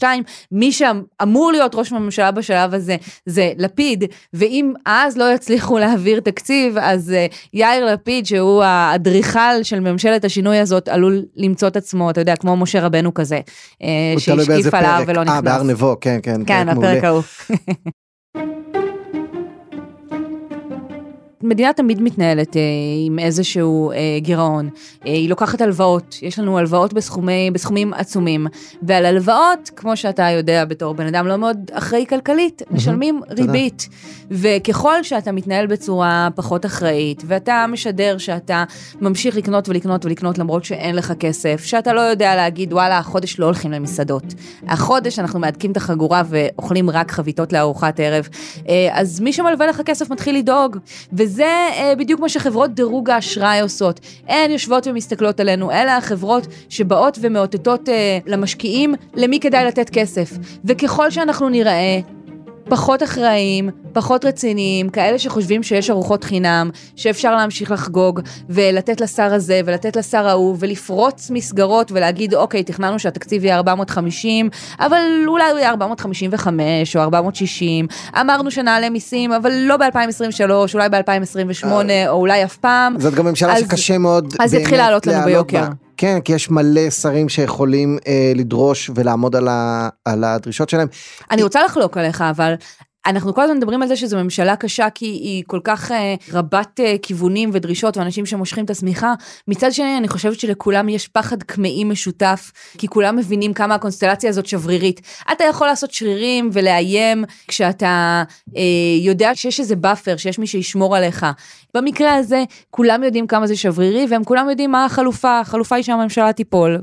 21-22, 0.00 0.04
מי 0.52 0.72
שאמור 0.72 1.52
להיות 1.52 1.74
ראש 1.74 1.92
הממשלה 1.92 2.30
בשלב 2.30 2.74
הזה 2.74 2.96
זה 3.26 3.52
לפיד, 3.56 4.04
ואם 4.32 4.72
אז 4.86 5.16
לא 5.16 5.34
יצליחו 5.34 5.78
להעביר 5.78 6.20
תקציב, 6.20 6.78
אז 6.80 7.12
uh, 7.12 7.34
יאיר 7.52 7.86
לפיד, 7.86 8.26
שהוא 8.26 8.62
האדריכל 8.62 9.62
של 9.62 9.80
ממשלת 9.80 10.24
השינוי 10.24 10.58
הזאת, 10.58 10.88
עלול 10.88 11.22
למצוא 11.36 11.68
את 11.68 11.76
עצמו, 11.76 12.10
אתה 12.10 12.20
יודע, 12.20 12.36
כמו 12.36 12.56
משה 12.56 12.86
רבנו 12.86 13.14
כזה, 13.14 13.40
uh, 13.82 13.84
שהשקיף 14.18 14.74
על 14.74 14.84
ההר 14.84 15.04
ולא 15.06 15.24
נכנס. 15.24 15.36
אה, 15.36 15.40
בהר 15.40 15.62
נבו, 15.62 15.96
כן, 16.00 16.18
כן. 16.22 16.40
כן, 16.46 16.68
הפרק 16.68 17.04
ההוא. 17.04 17.22
מדינה 21.44 21.72
תמיד 21.72 22.02
מתנהלת 22.02 22.56
אה, 22.56 22.62
עם 23.06 23.18
איזשהו 23.18 23.90
אה, 23.90 23.96
גירעון. 24.18 24.68
אה, 25.06 25.12
היא 25.12 25.28
לוקחת 25.28 25.60
הלוואות, 25.60 26.18
יש 26.22 26.38
לנו 26.38 26.58
הלוואות 26.58 26.92
בסכומי, 26.92 27.50
בסכומים 27.52 27.94
עצומים. 27.94 28.46
ועל 28.82 29.06
הלוואות, 29.06 29.70
כמו 29.76 29.96
שאתה 29.96 30.22
יודע 30.30 30.64
בתור 30.64 30.94
בן 30.94 31.06
אדם 31.06 31.26
לא 31.26 31.36
מאוד 31.36 31.70
אחראי 31.72 32.06
כלכלית, 32.08 32.62
משלמים 32.70 33.20
ריבית. 33.30 33.88
וככל 34.30 35.02
שאתה 35.02 35.32
מתנהל 35.32 35.66
בצורה 35.66 36.28
פחות 36.34 36.66
אחראית, 36.66 37.22
ואתה 37.26 37.64
משדר 37.68 38.18
שאתה 38.18 38.64
ממשיך 39.00 39.36
לקנות 39.36 39.68
ולקנות 39.68 40.06
ולקנות 40.06 40.38
למרות 40.38 40.64
שאין 40.64 40.96
לך 40.96 41.12
כסף, 41.20 41.64
שאתה 41.64 41.92
לא 41.92 42.00
יודע 42.00 42.36
להגיד, 42.36 42.72
וואלה, 42.72 42.98
החודש 42.98 43.38
לא 43.38 43.44
הולכים 43.44 43.72
למסעדות. 43.72 44.24
החודש 44.68 45.18
אנחנו 45.18 45.40
מהדקים 45.40 45.72
את 45.72 45.76
החגורה 45.76 46.22
ואוכלים 46.28 46.90
רק 46.90 47.10
חביתות 47.10 47.52
לארוחת 47.52 48.00
ערב. 48.00 48.28
אה, 48.68 48.88
אז 48.92 49.20
מי 49.20 49.32
שמלווה 49.32 49.66
לך 49.66 49.80
כסף 49.84 50.10
מתחיל 50.10 50.36
לדאוג. 50.36 50.76
וזה 51.12 51.33
אה, 51.42 51.92
בדיוק 51.98 52.20
מה 52.20 52.28
שחברות 52.28 52.74
דירוג 52.74 53.10
האשראי 53.10 53.60
עושות. 53.60 54.00
הן 54.28 54.50
יושבות 54.50 54.86
ומסתכלות 54.86 55.40
עלינו, 55.40 55.70
אלה 55.70 55.96
החברות 55.96 56.46
שבאות 56.68 57.18
ומאותתות 57.20 57.88
אה, 57.88 58.18
למשקיעים 58.26 58.94
למי 59.14 59.40
כדאי 59.40 59.64
לתת 59.64 59.90
כסף. 59.90 60.30
וככל 60.64 61.10
שאנחנו 61.10 61.48
נראה 61.48 62.00
פחות 62.68 63.02
אחראיים, 63.02 63.70
פחות 63.92 64.24
רציניים, 64.24 64.88
כאלה 64.88 65.18
שחושבים 65.18 65.62
שיש 65.62 65.90
ארוחות 65.90 66.24
חינם, 66.24 66.70
שאפשר 66.96 67.36
להמשיך 67.36 67.70
לחגוג, 67.70 68.20
ולתת 68.48 69.00
לשר 69.00 69.34
הזה, 69.34 69.60
ולתת 69.64 69.96
לשר 69.96 70.28
ההוא, 70.28 70.56
ולפרוץ 70.58 71.30
מסגרות, 71.30 71.92
ולהגיד, 71.92 72.34
אוקיי, 72.34 72.62
תכננו 72.62 72.98
שהתקציב 72.98 73.44
יהיה 73.44 73.56
450, 73.56 74.48
אבל 74.80 75.00
אולי 75.26 75.50
הוא 75.50 75.58
יהיה 75.58 75.70
455 75.70 76.96
או 76.96 77.02
460, 77.02 77.86
אמרנו 78.20 78.50
שנעלה 78.50 78.90
מיסים, 78.90 79.32
אבל 79.32 79.52
לא 79.52 79.76
ב-2023, 79.76 80.50
אולי 80.74 80.88
ב-2028, 80.88 81.66
או 82.08 82.12
אולי 82.12 82.44
אף 82.44 82.56
פעם. 82.56 82.94
זאת 83.00 83.14
גם 83.14 83.26
ממשלה 83.26 83.52
אז- 83.52 83.60
שקשה 83.64 83.98
מאוד 83.98 84.34
אז 84.40 84.54
יתחיל 84.54 84.76
לעלות 84.78 85.06
לנו 85.06 85.24
ביוקר. 85.24 85.60
בה. 85.60 85.83
כן, 85.96 86.20
כי 86.20 86.32
יש 86.32 86.50
מלא 86.50 86.90
שרים 86.90 87.28
שיכולים 87.28 87.98
אה, 88.06 88.32
לדרוש 88.34 88.90
ולעמוד 88.94 89.36
על, 89.36 89.48
ה, 89.48 89.88
על 90.04 90.24
הדרישות 90.24 90.68
שלהם. 90.68 90.88
אני 91.30 91.42
רוצה 91.42 91.64
לחלוק 91.64 91.96
עליך, 91.96 92.20
אבל 92.20 92.54
אנחנו 93.06 93.34
כל 93.34 93.42
הזמן 93.42 93.56
מדברים 93.56 93.82
על 93.82 93.88
זה 93.88 93.96
שזו 93.96 94.16
ממשלה 94.16 94.56
קשה 94.56 94.90
כי 94.90 95.06
היא 95.06 95.44
כל 95.46 95.60
כך 95.64 95.92
אה, 95.92 96.14
רבת 96.32 96.80
אה, 96.80 96.94
כיוונים 97.02 97.50
ודרישות 97.52 97.96
ואנשים 97.96 98.26
שמושכים 98.26 98.64
את 98.64 98.70
השמיכה. 98.70 99.14
מצד 99.48 99.72
שני, 99.72 99.98
אני 99.98 100.08
חושבת 100.08 100.40
שלכולם 100.40 100.88
יש 100.88 101.08
פחד 101.08 101.42
קמאי 101.42 101.84
משותף, 101.84 102.52
כי 102.78 102.88
כולם 102.88 103.16
מבינים 103.16 103.52
כמה 103.54 103.74
הקונסטלציה 103.74 104.30
הזאת 104.30 104.46
שברירית. 104.46 105.00
אתה 105.32 105.44
יכול 105.44 105.66
לעשות 105.66 105.90
שרירים 105.90 106.50
ולאיים 106.52 107.24
כשאתה 107.48 108.24
אה, 108.56 108.62
יודע 109.00 109.34
שיש 109.34 109.60
איזה 109.60 109.76
buffer, 109.76 110.16
שיש 110.16 110.38
מי 110.38 110.46
שישמור 110.46 110.96
עליך. 110.96 111.26
במקרה 111.74 112.14
הזה, 112.14 112.44
כולם 112.70 113.02
יודעים 113.02 113.26
כמה 113.26 113.46
זה 113.46 113.56
שברירי, 113.56 114.06
והם 114.10 114.24
כולם 114.24 114.50
יודעים 114.50 114.70
מה 114.70 114.84
החלופה. 114.84 115.40
החלופה 115.40 115.76
היא 115.76 115.84
שהממשלה 115.84 116.32
תיפול, 116.32 116.78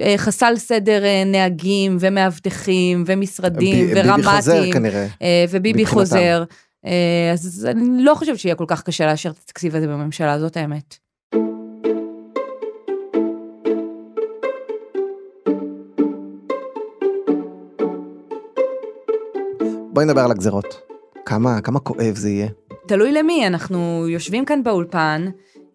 וחסל 0.00 0.56
סדר 0.56 1.04
אה, 1.04 1.22
נהגים 1.26 1.96
ומאבטחים 2.00 3.04
ומשרדים 3.06 3.86
ב- 3.86 3.94
ביבי 3.94 4.08
ורמ"טים. 4.08 4.30
חוזר 4.36 4.72
כנראה. 4.72 5.06
אה, 5.30 5.44
וביבי. 5.50 5.86
חוזר. 5.86 6.44
אה, 6.86 7.30
אז 7.32 7.68
אני 7.70 8.04
לא 8.04 8.14
חושבת 8.14 8.38
שיהיה 8.38 8.54
כל 8.54 8.64
כך 8.68 8.82
קשה 8.82 9.06
לאשר 9.06 9.30
את 9.30 9.38
התקציב 9.44 9.76
הזה 9.76 9.86
בממשלה, 9.86 10.38
זאת 10.38 10.56
האמת. 10.56 10.96
בואי 19.92 20.06
נדבר 20.06 20.20
על 20.20 20.30
הגזרות. 20.30 20.80
כמה, 21.24 21.60
כמה 21.60 21.80
כואב 21.80 22.14
זה 22.16 22.30
יהיה. 22.30 22.48
תלוי 22.88 23.12
למי, 23.12 23.46
אנחנו 23.46 24.08
יושבים 24.08 24.44
כאן 24.44 24.62
באולפן, 24.62 25.26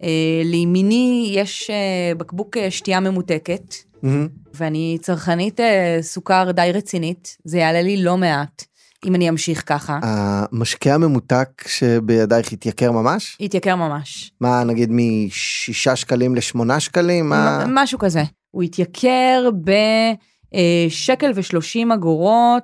אה, 0.03 0.41
לימיני 0.43 1.31
יש 1.35 1.69
אה, 1.69 2.15
בקבוק 2.15 2.57
אה, 2.57 2.71
שתייה 2.71 2.99
ממותקת, 2.99 3.75
מהמם. 4.03 4.27
ואני 4.53 4.97
צרכנית 5.01 5.59
אה, 5.59 5.97
סוכר 6.01 6.51
די 6.51 6.71
רצינית, 6.73 7.37
זה 7.43 7.57
יעלה 7.57 7.81
לי 7.81 8.03
לא 8.03 8.17
מעט, 8.17 8.65
אם 9.05 9.15
אני 9.15 9.29
אמשיך 9.29 9.63
ככה. 9.65 9.99
המשקה 10.03 10.93
הממותק 10.93 11.47
שבידייך 11.67 12.51
התייקר 12.51 12.91
ממש? 12.91 13.37
יתייקר 13.39 13.75
ממש. 13.75 14.31
מה, 14.41 14.63
נגיד 14.63 14.89
משישה 14.91 15.95
שקלים 15.95 16.35
לשמונה 16.35 16.79
שקלים? 16.79 17.29
מה? 17.29 17.65
משהו 17.67 17.99
כזה. 17.99 18.23
הוא 18.51 18.63
התייקר 18.63 19.49
בשקל 20.55 21.31
ושלושים 21.35 21.91
אגורות 21.91 22.63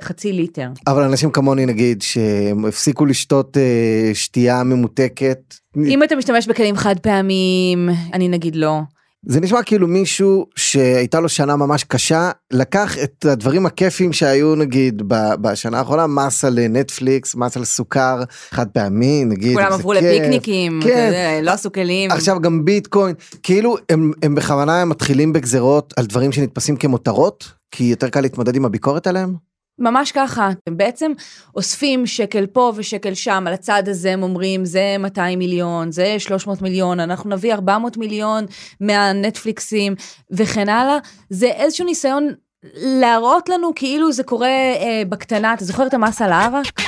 לחצי 0.00 0.32
ליטר. 0.32 0.68
אבל 0.86 1.02
אנשים 1.02 1.30
כמוני 1.30 1.66
נגיד 1.66 2.02
שהם 2.02 2.64
הפסיקו 2.64 3.06
לשתות 3.06 3.56
אה, 3.56 4.10
שתייה 4.14 4.62
ממותקת. 4.62 5.54
אם 5.86 6.02
אתה 6.02 6.16
משתמש 6.16 6.46
בכלים 6.46 6.76
חד 6.76 6.98
פעמיים, 6.98 7.88
אני 8.12 8.28
נגיד 8.28 8.56
לא. 8.56 8.80
זה 9.26 9.40
נשמע 9.40 9.62
כאילו 9.62 9.88
מישהו 9.88 10.46
שהייתה 10.56 11.20
לו 11.20 11.28
שנה 11.28 11.56
ממש 11.56 11.84
קשה, 11.84 12.30
לקח 12.52 12.98
את 13.02 13.24
הדברים 13.24 13.66
הכיפים 13.66 14.12
שהיו 14.12 14.54
נגיד 14.54 15.02
בשנה 15.40 15.78
האחרונה, 15.78 16.06
מס 16.06 16.44
על 16.44 16.58
נטפליקס, 16.68 17.34
מס 17.34 17.56
על 17.56 17.64
סוכר 17.64 18.22
חד 18.50 18.68
פעמי, 18.68 19.24
נגיד. 19.24 19.54
כולם 19.54 19.72
עברו 19.72 19.92
כיף. 19.92 20.02
לפיקניקים, 20.02 20.80
כן. 20.82 20.88
יודע, 20.88 21.42
לא 21.42 21.50
עשו 21.50 21.72
כלים. 21.72 22.10
עכשיו 22.10 22.40
גם 22.40 22.64
ביטקוין, 22.64 23.14
כאילו 23.42 23.76
הם, 23.90 24.12
הם 24.22 24.34
בכוונה 24.34 24.84
מתחילים 24.84 25.32
בגזרות 25.32 25.94
על 25.96 26.06
דברים 26.06 26.32
שנתפסים 26.32 26.76
כמותרות, 26.76 27.52
כי 27.70 27.84
יותר 27.84 28.08
קל 28.08 28.20
להתמודד 28.20 28.56
עם 28.56 28.64
הביקורת 28.64 29.06
עליהם? 29.06 29.34
ממש 29.78 30.12
ככה, 30.12 30.50
הם 30.66 30.76
בעצם 30.76 31.12
אוספים 31.56 32.06
שקל 32.06 32.46
פה 32.46 32.72
ושקל 32.76 33.14
שם, 33.14 33.44
על 33.46 33.52
הצד 33.52 33.88
הזה 33.88 34.12
הם 34.12 34.22
אומרים 34.22 34.64
זה 34.64 34.96
200 34.98 35.38
מיליון, 35.38 35.92
זה 35.92 36.14
300 36.18 36.62
מיליון, 36.62 37.00
אנחנו 37.00 37.30
נביא 37.30 37.54
400 37.54 37.96
מיליון 37.96 38.44
מהנטפליקסים 38.80 39.94
וכן 40.30 40.68
הלאה, 40.68 40.98
זה 41.30 41.46
איזשהו 41.46 41.86
ניסיון 41.86 42.28
להראות 42.76 43.48
לנו 43.48 43.72
כאילו 43.76 44.12
זה 44.12 44.22
קורה 44.22 44.48
אה, 44.48 45.02
בקטנה, 45.08 45.54
אתה 45.54 45.64
זוכר 45.64 45.86
את 45.86 45.94
המס 45.94 46.22
על 46.22 46.32
הערק? 46.32 46.80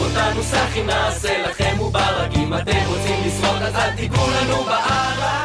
אותנו 0.00 0.42
סאחים, 0.42 0.86
נעשה 0.86 1.42
לכם 1.42 1.74
מוברק, 1.76 2.30
אם 2.36 2.54
אתם 2.54 2.78
רוצים 2.86 3.16
לשרוד 3.26 3.62
אז 3.62 3.74
אל 3.74 3.96
תיגעו 3.96 4.26
לנו 4.30 4.64
בערק. 4.64 5.37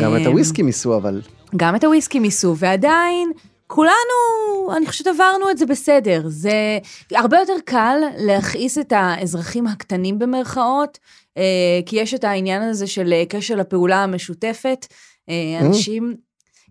גם 0.00 0.16
את 0.16 0.20
אה, 0.20 0.26
הוויסקי 0.26 0.62
ניסו 0.62 0.96
אבל. 0.96 1.20
גם 1.56 1.76
את 1.76 1.84
הוויסקי 1.84 2.18
מיסו, 2.18 2.56
ועדיין 2.56 3.32
כולנו, 3.66 4.76
אני 4.76 4.86
חושבת 4.86 5.06
עברנו 5.06 5.50
את 5.50 5.58
זה 5.58 5.66
בסדר. 5.66 6.22
זה 6.26 6.78
הרבה 7.12 7.38
יותר 7.38 7.56
קל 7.64 7.98
להכעיס 8.18 8.78
את 8.78 8.92
האזרחים 8.96 9.66
הקטנים 9.66 10.18
במרכאות, 10.18 10.98
אה, 11.38 11.80
כי 11.86 11.96
יש 11.96 12.14
את 12.14 12.24
העניין 12.24 12.62
הזה 12.62 12.86
של 12.86 13.12
אה, 13.12 13.24
קשר 13.28 13.56
לפעולה 13.56 14.02
המשותפת. 14.02 14.86
אה, 15.28 15.58
אנשים... 15.60 16.25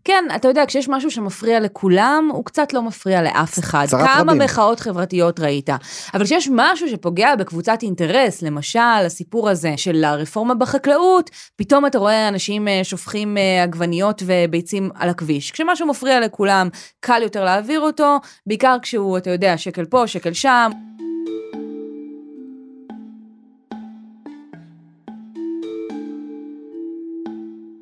כן, 0.06 0.26
אתה 0.36 0.48
יודע, 0.48 0.66
כשיש 0.66 0.90
משהו 0.90 1.12
שמפריע 1.12 1.60
לכולם, 1.60 2.30
הוא 2.34 2.46
קצת 2.46 2.74
לא 2.74 2.82
מפריע 2.82 3.22
לאף 3.22 3.60
אחד. 3.60 3.88
כמה 3.90 4.22
רבים. 4.22 4.38
מחאות 4.38 4.80
חברתיות 4.80 5.40
ראית. 5.40 5.70
אבל 6.14 6.24
כשיש 6.24 6.50
משהו 6.52 6.90
שפוגע 6.90 7.36
בקבוצת 7.36 7.80
אינטרס, 7.84 8.42
למשל, 8.42 8.80
הסיפור 9.06 9.50
הזה 9.50 9.74
של 9.78 10.04
הרפורמה 10.04 10.56
בחקלאות, 10.56 11.30
פתאום 11.56 11.86
אתה 11.86 11.98
רואה 11.98 12.28
אנשים 12.28 12.68
אה, 12.68 12.80
שופכים 12.84 13.38
אה, 13.38 13.64
עגבניות 13.64 14.24
וביצים 14.26 14.90
על 14.96 15.10
הכביש. 15.10 15.52
כשמשהו 15.52 15.88
מפריע 15.88 16.20
לכולם, 16.20 16.70
קל 17.00 17.22
יותר 17.24 17.44
להעביר 17.44 17.80
אותו, 17.80 18.18
בעיקר 18.46 18.78
כשהוא, 18.82 19.18
אתה 19.18 19.30
יודע, 19.30 19.58
שקל 19.58 19.86
פה, 19.86 20.08
שקל 20.08 20.34
שם. 20.34 20.72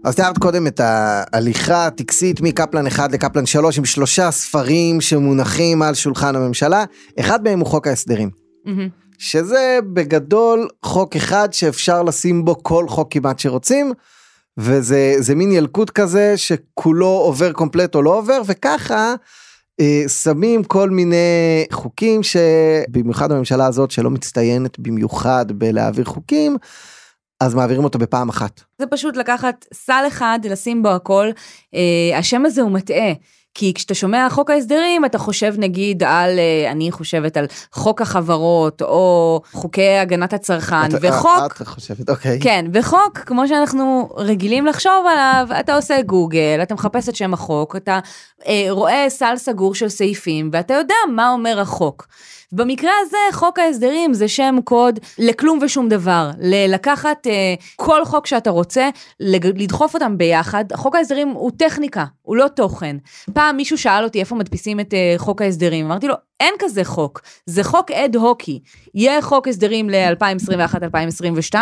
אז 0.03 0.15
תיארת 0.15 0.37
קודם 0.37 0.67
את 0.67 0.79
ההליכה 0.79 1.87
הטקסית 1.87 2.41
מקפלן 2.41 2.87
1 2.87 3.11
לקפלן 3.11 3.45
3 3.45 3.77
עם 3.77 3.85
שלושה 3.85 4.31
ספרים 4.31 5.01
שמונחים 5.01 5.81
על 5.81 5.93
שולחן 5.93 6.35
הממשלה, 6.35 6.83
אחד 7.19 7.43
מהם 7.43 7.59
הוא 7.59 7.67
חוק 7.67 7.87
ההסדרים. 7.87 8.29
מהמם. 8.65 8.89
שזה 9.17 9.79
בגדול 9.93 10.67
חוק 10.85 11.15
אחד 11.15 11.53
שאפשר 11.53 12.03
לשים 12.03 12.45
בו 12.45 12.63
כל 12.63 12.87
חוק 12.87 13.07
כמעט 13.11 13.39
שרוצים, 13.39 13.93
וזה 14.57 15.15
זה 15.19 15.35
מין 15.35 15.51
ילקוט 15.51 15.89
כזה 15.89 16.33
שכולו 16.37 17.07
עובר 17.07 17.51
קומפלט 17.51 17.95
או 17.95 18.01
לא 18.01 18.17
עובר, 18.17 18.41
וככה 18.45 19.15
אה, 19.79 20.03
שמים 20.07 20.63
כל 20.63 20.89
מיני 20.89 21.65
חוקים 21.71 22.21
שבמיוחד 22.23 23.31
הממשלה 23.31 23.65
הזאת 23.65 23.91
שלא 23.91 24.09
מצטיינת 24.09 24.79
במיוחד 24.79 25.45
בלהעביר 25.51 26.05
חוקים, 26.05 26.57
אז 27.45 27.55
מעבירים 27.55 27.83
אותו 27.83 27.99
בפעם 27.99 28.29
אחת. 28.29 28.61
זה 28.79 28.87
פשוט 28.87 29.17
לקחת 29.17 29.65
סל 29.73 30.03
אחד, 30.07 30.39
לשים 30.43 30.83
בו 30.83 30.89
הכל. 30.89 31.27
אה, 31.75 32.17
השם 32.17 32.45
הזה 32.45 32.61
הוא 32.61 32.71
מטעה, 32.71 33.11
כי 33.55 33.73
כשאתה 33.73 33.93
שומע 33.93 34.27
חוק 34.29 34.49
ההסדרים, 34.49 35.05
אתה 35.05 35.17
חושב 35.17 35.53
נגיד 35.57 36.03
על, 36.03 36.39
אה, 36.39 36.71
אני 36.71 36.91
חושבת 36.91 37.37
על 37.37 37.45
חוק 37.71 38.01
החברות, 38.01 38.81
או 38.81 39.41
חוקי 39.51 39.97
הגנת 39.97 40.33
הצרכן, 40.33 40.75
את- 40.85 40.99
וחוק... 41.01 41.61
את 41.61 41.67
חושבת, 41.67 42.09
אוקיי. 42.09 42.39
כן, 42.41 42.65
וחוק, 42.73 43.17
כמו 43.25 43.47
שאנחנו 43.47 44.09
רגילים 44.17 44.65
לחשוב 44.65 45.05
עליו, 45.11 45.47
אתה 45.59 45.75
עושה 45.75 46.01
גוגל, 46.01 46.59
אתה 46.63 46.73
מחפש 46.73 47.09
את 47.09 47.15
שם 47.15 47.33
החוק, 47.33 47.75
אתה 47.75 47.99
אה, 48.47 48.65
רואה 48.69 49.05
סל 49.09 49.33
סגור 49.37 49.75
של 49.75 49.89
סעיפים, 49.89 50.49
ואתה 50.53 50.73
יודע 50.73 50.95
מה 51.15 51.29
אומר 51.31 51.59
החוק. 51.59 52.07
במקרה 52.55 52.91
הזה, 53.01 53.17
חוק 53.31 53.59
ההסדרים 53.59 54.13
זה 54.13 54.27
שם 54.27 54.55
קוד 54.63 54.99
לכלום 55.19 55.59
ושום 55.61 55.89
דבר. 55.89 56.29
לקחת 56.67 57.27
אה, 57.27 57.53
כל 57.75 58.05
חוק 58.05 58.27
שאתה 58.27 58.49
רוצה, 58.49 58.89
לדחוף 59.19 59.93
אותם 59.93 60.17
ביחד. 60.17 60.65
חוק 60.75 60.95
ההסדרים 60.95 61.29
הוא 61.29 61.51
טכניקה, 61.57 62.05
הוא 62.21 62.35
לא 62.35 62.47
תוכן. 62.47 62.95
פעם 63.33 63.42
מישהו 63.51 63.77
שאל 63.77 64.03
אותי 64.03 64.19
איפה 64.19 64.35
מדפיסים 64.35 64.79
את 64.79 64.93
אה, 64.93 65.13
חוק 65.17 65.41
ההסדרים, 65.41 65.85
אמרתי 65.85 66.07
לו, 66.07 66.13
אין 66.39 66.53
כזה 66.59 66.83
חוק, 66.83 67.21
זה 67.45 67.63
חוק 67.63 67.91
אד 67.91 68.15
הוקי. 68.15 68.59
יהיה 68.95 69.21
חוק 69.21 69.47
הסדרים 69.47 69.89
ל-2021-2022, 69.89 71.55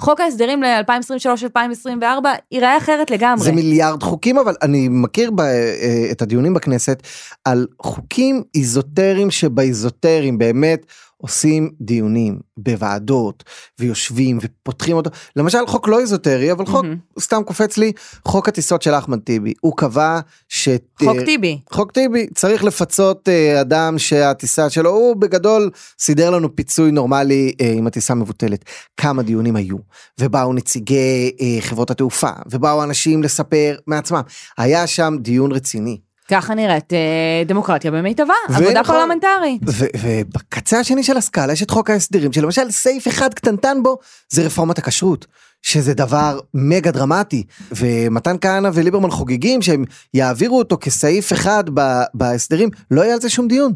חוק 0.00 0.20
ההסדרים 0.20 0.62
ל-2023-2024 0.62 2.04
ייראה 2.52 2.78
אחרת 2.78 3.10
לגמרי. 3.10 3.44
זה 3.44 3.52
מיליארד 3.52 4.02
חוקים, 4.02 4.38
אבל 4.38 4.54
אני 4.62 4.88
מכיר 4.90 5.30
ב, 5.30 5.40
אה, 5.40 6.08
את 6.10 6.22
הדיונים 6.22 6.54
בכנסת 6.54 7.02
על 7.44 7.66
חוקים 7.82 8.42
איזוטריים 8.54 9.30
שבאיזוטריים 9.30 10.38
באמת 10.38 10.86
עושים 11.22 11.70
דיונים 11.80 12.38
בוועדות 12.56 13.44
ויושבים 13.80 14.38
ופותחים 14.42 14.96
אותו. 14.96 15.10
למשל 15.36 15.66
חוק 15.66 15.88
לא 15.88 16.00
איזוטרי, 16.00 16.52
אבל 16.52 16.66
חוק, 16.66 16.84
מהמם. 16.84 16.96
סתם 17.20 17.42
קופץ 17.46 17.76
לי, 17.76 17.92
חוק 18.24 18.48
הטיסות 18.48 18.82
של 18.82 18.94
אחמד 18.94 19.18
טיבי. 19.18 19.52
הוא 19.60 19.76
קבע 19.76 20.20
ש... 20.48 20.68
חוק 21.04 21.16
אה, 21.18 21.24
טיבי. 21.24 21.60
חוק 21.72 21.92
טיבי 21.92 22.26
צריך 22.34 22.64
לפצות 22.64 23.28
אה, 23.28 23.60
אדם 23.60 23.98
שהטיסה 23.98 24.70
שלו 24.70 24.90
הוא 24.90 25.16
בגדול 25.16 25.70
סידר 25.98 26.30
לנו 26.30 26.56
פיצוי 26.56 26.90
נורמלי 26.90 27.52
אה, 27.60 27.72
אם 27.72 27.86
הטיסה 27.86 28.14
מבוטלת. 28.14 28.64
כמה 28.96 29.22
דיונים 29.22 29.56
היו 29.56 29.76
ובאו 30.20 30.52
נציגי 30.52 31.32
אה, 31.40 31.60
חברות 31.60 31.90
התעופה 31.90 32.30
ובאו 32.50 32.84
אנשים 32.84 33.22
לספר 33.22 33.76
מעצמם 33.86 34.20
היה 34.58 34.86
שם 34.86 35.16
דיון 35.20 35.52
רציני. 35.52 36.11
ככה 36.28 36.54
נראית 36.54 36.92
אה, 36.92 37.42
דמוקרטיה 37.46 37.90
במיטבה. 37.90 38.34
עבודה 38.48 38.84
פרלמנטרית. 38.84 39.62
ו- 39.66 39.86
ובקצה 40.02 40.80
השני 40.80 41.02
של 41.02 41.16
הסקאלה 41.16 41.52
יש 41.52 41.62
את 41.62 41.70
חוק 41.70 41.90
ההסדרים 41.90 42.32
שלמשל 42.32 42.70
סעיף 42.70 43.08
אחד 43.08 43.34
קטנטן 43.34 43.82
בו 43.82 43.98
זה 44.28 44.42
רפורמת 44.42 44.78
הכשרות. 44.78 45.26
שזה 45.62 45.94
דבר 45.94 46.38
מגה 46.54 46.90
דרמטי 46.90 47.44
ומתן 47.72 48.36
כהנא 48.40 48.70
וליברמן 48.74 49.10
חוגגים 49.10 49.62
שהם 49.62 49.84
יעבירו 50.14 50.58
אותו 50.58 50.78
כסעיף 50.80 51.32
אחד 51.32 51.64
ב- 51.74 52.02
בהסדרים 52.14 52.68
לא 52.90 53.02
יהיה 53.02 53.14
על 53.14 53.20
זה 53.20 53.28
שום 53.28 53.48
דיון. 53.48 53.72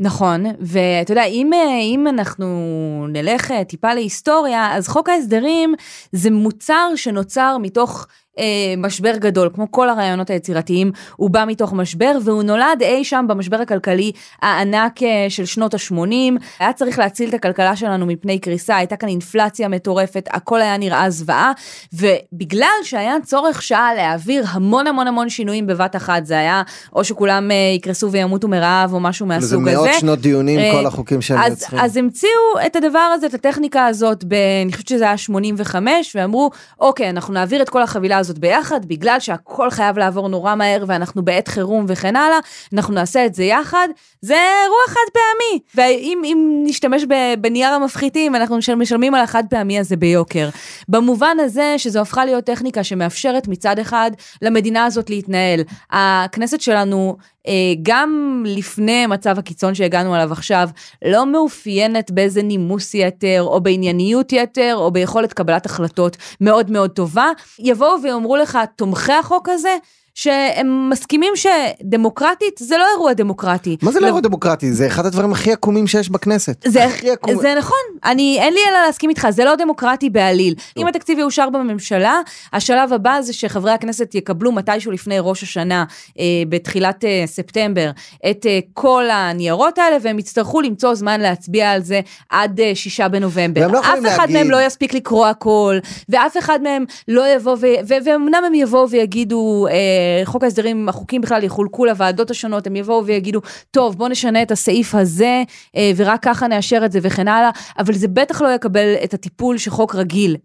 נכון, 0.00 0.44
ואתה 0.60 1.12
יודע, 1.12 1.24
אם, 1.24 1.52
אה, 1.52 1.80
אם 1.80 2.06
אנחנו 2.08 2.46
נלך 3.08 3.50
אה, 3.50 3.64
טיפה 3.64 3.94
להיסטוריה, 3.94 4.76
אז 4.76 4.88
חוק 4.88 5.08
ההסדרים 5.08 5.74
זה 6.12 6.30
מוצר 6.30 6.88
שנוצר 6.96 7.56
מתוך 7.62 8.06
אה, 8.38 8.74
משבר 8.76 9.16
גדול, 9.16 9.50
כמו 9.54 9.70
כל 9.70 9.88
הרעיונות 9.88 10.30
היצירתיים, 10.30 10.92
הוא 11.16 11.30
בא 11.30 11.44
מתוך 11.46 11.72
משבר, 11.72 12.18
והוא 12.24 12.42
נולד 12.42 12.82
אי 12.82 13.04
שם 13.04 13.24
במשבר 13.28 13.56
הכלכלי 13.56 14.12
הענק 14.42 15.02
אה, 15.02 15.26
של 15.28 15.44
שנות 15.44 15.74
ה-80, 15.74 16.40
היה 16.58 16.72
צריך 16.72 16.98
להציל 16.98 17.28
את 17.28 17.34
הכלכלה 17.34 17.76
שלנו 17.76 18.06
מפני 18.06 18.38
קריסה, 18.38 18.76
הייתה 18.76 18.96
כאן 18.96 19.08
אינפלציה 19.08 19.68
מטורפת, 19.68 20.28
הכל 20.30 20.60
היה 20.60 20.76
נראה 20.76 21.10
זוועה, 21.10 21.52
ובגלל 21.92 22.68
שהיה 22.82 23.14
צורך 23.24 23.62
שעה 23.62 23.94
להעביר 23.94 24.44
המון 24.48 24.86
המון 24.86 25.06
המון 25.06 25.28
שינויים 25.28 25.66
בבת 25.66 25.96
אחת, 25.96 26.26
זה 26.26 26.38
היה 26.38 26.62
או 26.92 27.04
שכולם 27.04 27.50
אה, 27.50 27.56
יקרסו 27.76 28.12
וימותו 28.12 28.48
מרעב 28.48 28.92
או 28.92 29.00
משהו 29.00 29.26
זה 29.28 29.34
מהסוג 29.34 29.68
הזה. 29.68 29.76
מאות 29.76 29.88
שנות 30.00 30.18
דיונים 30.18 30.58
אה, 30.58 30.72
כל 30.72 30.86
החוקים 30.86 31.22
שהם 31.22 31.38
אז, 31.38 31.48
מייצרים. 31.48 31.80
אז 31.82 31.96
המציאו 31.96 32.30
את 32.66 32.76
הדבר 32.76 32.98
הזה, 32.98 33.26
את 33.26 33.34
הטכניקה 33.34 33.86
הזאת, 33.86 34.24
ב, 34.24 34.34
אני 34.64 34.72
חושבת 34.72 34.88
שזה 34.88 35.04
היה 35.04 35.16
85, 35.16 36.16
ואמרו, 36.16 36.50
אוקיי, 36.80 37.10
אנחנו 37.10 37.34
נעביר 37.34 37.62
את 37.62 37.68
כל 37.68 37.82
החבילה 37.82 38.18
הזאת 38.18 38.27
ביחד, 38.34 38.84
בגלל 38.86 39.20
שהכל 39.20 39.70
חייב 39.70 39.98
לעבור 39.98 40.28
נורא 40.28 40.54
מהר 40.54 40.84
ואנחנו 40.86 41.24
בעת 41.24 41.48
חירום 41.48 41.84
וכן 41.88 42.16
הלאה, 42.16 42.38
אנחנו 42.72 42.94
נעשה 42.94 43.26
את 43.26 43.34
זה 43.34 43.44
יחד, 43.44 43.88
זה 44.22 44.34
אירוע 44.34 44.78
חד 44.88 45.10
פעמי. 45.12 45.60
ואם 45.74 46.22
אם 46.24 46.60
נשתמש 46.64 47.02
בנייר 47.40 47.68
המפחיתים, 47.72 48.34
אנחנו 48.34 48.56
משל- 48.58 48.74
משלמים 48.74 49.14
על 49.14 49.20
החד 49.22 49.44
פעמי 49.50 49.78
הזה 49.78 49.96
ביוקר. 49.96 50.48
במובן 50.88 51.36
הזה 51.40 51.74
שזו 51.78 52.00
הפכה 52.00 52.24
להיות 52.24 52.44
טכניקה 52.44 52.84
שמאפשרת 52.84 53.48
מצד 53.48 53.78
אחד 53.78 54.10
למדינה 54.42 54.84
הזאת 54.84 55.10
להתנהל. 55.10 55.60
הכנסת 55.90 56.60
שלנו, 56.60 57.16
גם 57.82 58.44
לפני 58.46 59.06
מצב 59.06 59.38
הקיצון 59.38 59.74
שהגענו 59.74 60.14
אליו 60.14 60.32
עכשיו, 60.32 60.68
לא 61.04 61.26
מאופיינת 61.26 62.10
באיזה 62.10 62.42
נימוס 62.42 62.94
יתר, 62.94 63.42
או 63.42 63.60
בענייניות 63.60 64.32
יתר, 64.32 64.74
או 64.76 64.90
ביכולת 64.90 65.32
קבלת 65.32 65.66
החלטות 65.66 66.16
מאוד 66.40 66.70
מאוד 66.70 66.90
טובה. 66.90 67.26
יבואו 67.58 68.02
ויאמרו 68.02 68.36
לך, 68.36 68.58
תומכי 68.76 69.12
החוק 69.12 69.48
הזה, 69.48 69.76
שהם 70.22 70.90
מסכימים 70.90 71.32
שדמוקרטית 71.36 72.54
זה 72.58 72.76
לא 72.78 72.84
אירוע 72.94 73.12
דמוקרטי. 73.12 73.76
מה 73.82 73.92
זה 73.92 73.98
לא 74.00 74.06
לב- 74.06 74.06
אירוע 74.06 74.20
דמוקרטי? 74.20 74.72
זה 74.72 74.86
אחד 74.86 75.06
הדברים 75.06 75.32
הכי 75.32 75.52
עקומים 75.52 75.86
שיש 75.86 76.10
בכנסת. 76.10 76.64
זה, 76.66 76.84
עקום. 77.12 77.40
זה 77.40 77.54
נכון, 77.58 77.76
אני, 78.04 78.36
אין 78.40 78.54
לי 78.54 78.60
אלא 78.70 78.86
להסכים 78.86 79.10
איתך, 79.10 79.26
זה 79.30 79.44
לא 79.44 79.54
דמוקרטי 79.54 80.10
בעליל. 80.10 80.54
אם 80.76 80.86
התקציב 80.86 81.18
יאושר 81.18 81.50
בממשלה, 81.50 82.20
השלב 82.52 82.92
הבא 82.92 83.18
זה 83.20 83.32
שחברי 83.32 83.70
הכנסת 83.72 84.14
יקבלו 84.14 84.52
מתישהו 84.52 84.92
לפני 84.92 85.16
ראש 85.20 85.42
השנה, 85.42 85.84
אה, 86.18 86.24
בתחילת 86.48 87.04
אה, 87.04 87.22
ספטמבר, 87.26 87.90
את 88.30 88.46
אה, 88.46 88.58
כל 88.74 89.04
הניירות 89.12 89.78
האלה, 89.78 89.96
והם 90.02 90.18
יצטרכו 90.18 90.60
למצוא 90.60 90.94
זמן 90.94 91.20
להצביע 91.20 91.70
על 91.70 91.82
זה 91.82 92.00
עד 92.30 92.60
אה, 92.60 92.74
שישה 92.74 93.08
בנובמבר. 93.08 93.68
לא 93.68 93.80
אף 93.80 93.84
אחד 94.06 94.20
להגיד- 94.20 94.36
מהם 94.36 94.50
לא 94.50 94.62
יספיק 94.66 94.94
לקרוא 94.94 95.26
הכל, 95.26 95.78
ואף 96.08 96.38
אחד 96.38 96.58
מהם 96.62 96.84
לא 97.08 97.34
יבוא, 97.36 97.52
ו- 97.60 97.66
ו- 97.88 97.94
ואומנם 98.04 98.42
הם 98.46 98.54
יבואו 98.54 98.90
ויגידו, 98.90 99.66
אה, 99.70 99.74
חוק 100.24 100.44
ההסדרים, 100.44 100.88
החוקים 100.88 101.20
בכלל 101.20 101.44
יחולקו 101.44 101.84
לוועדות 101.84 102.30
השונות, 102.30 102.66
הם 102.66 102.76
יבואו 102.76 103.06
ויגידו, 103.06 103.40
טוב, 103.70 103.98
בוא 103.98 104.08
נשנה 104.08 104.42
את 104.42 104.50
הסעיף 104.50 104.94
הזה, 104.94 105.42
אה, 105.76 105.92
ורק 105.96 106.22
ככה 106.22 106.48
נאשר 106.48 106.84
את 106.84 106.92
זה 106.92 106.98
וכן 107.02 107.28
הלאה, 107.28 107.50
אבל 107.78 107.94
זה 107.94 108.08
בטח 108.08 108.42
לא 108.42 108.48
יקבל 108.54 108.94
את 109.04 109.14
הטיפול 109.14 109.58
שחוק 109.58 109.94
רגיל 109.94 110.36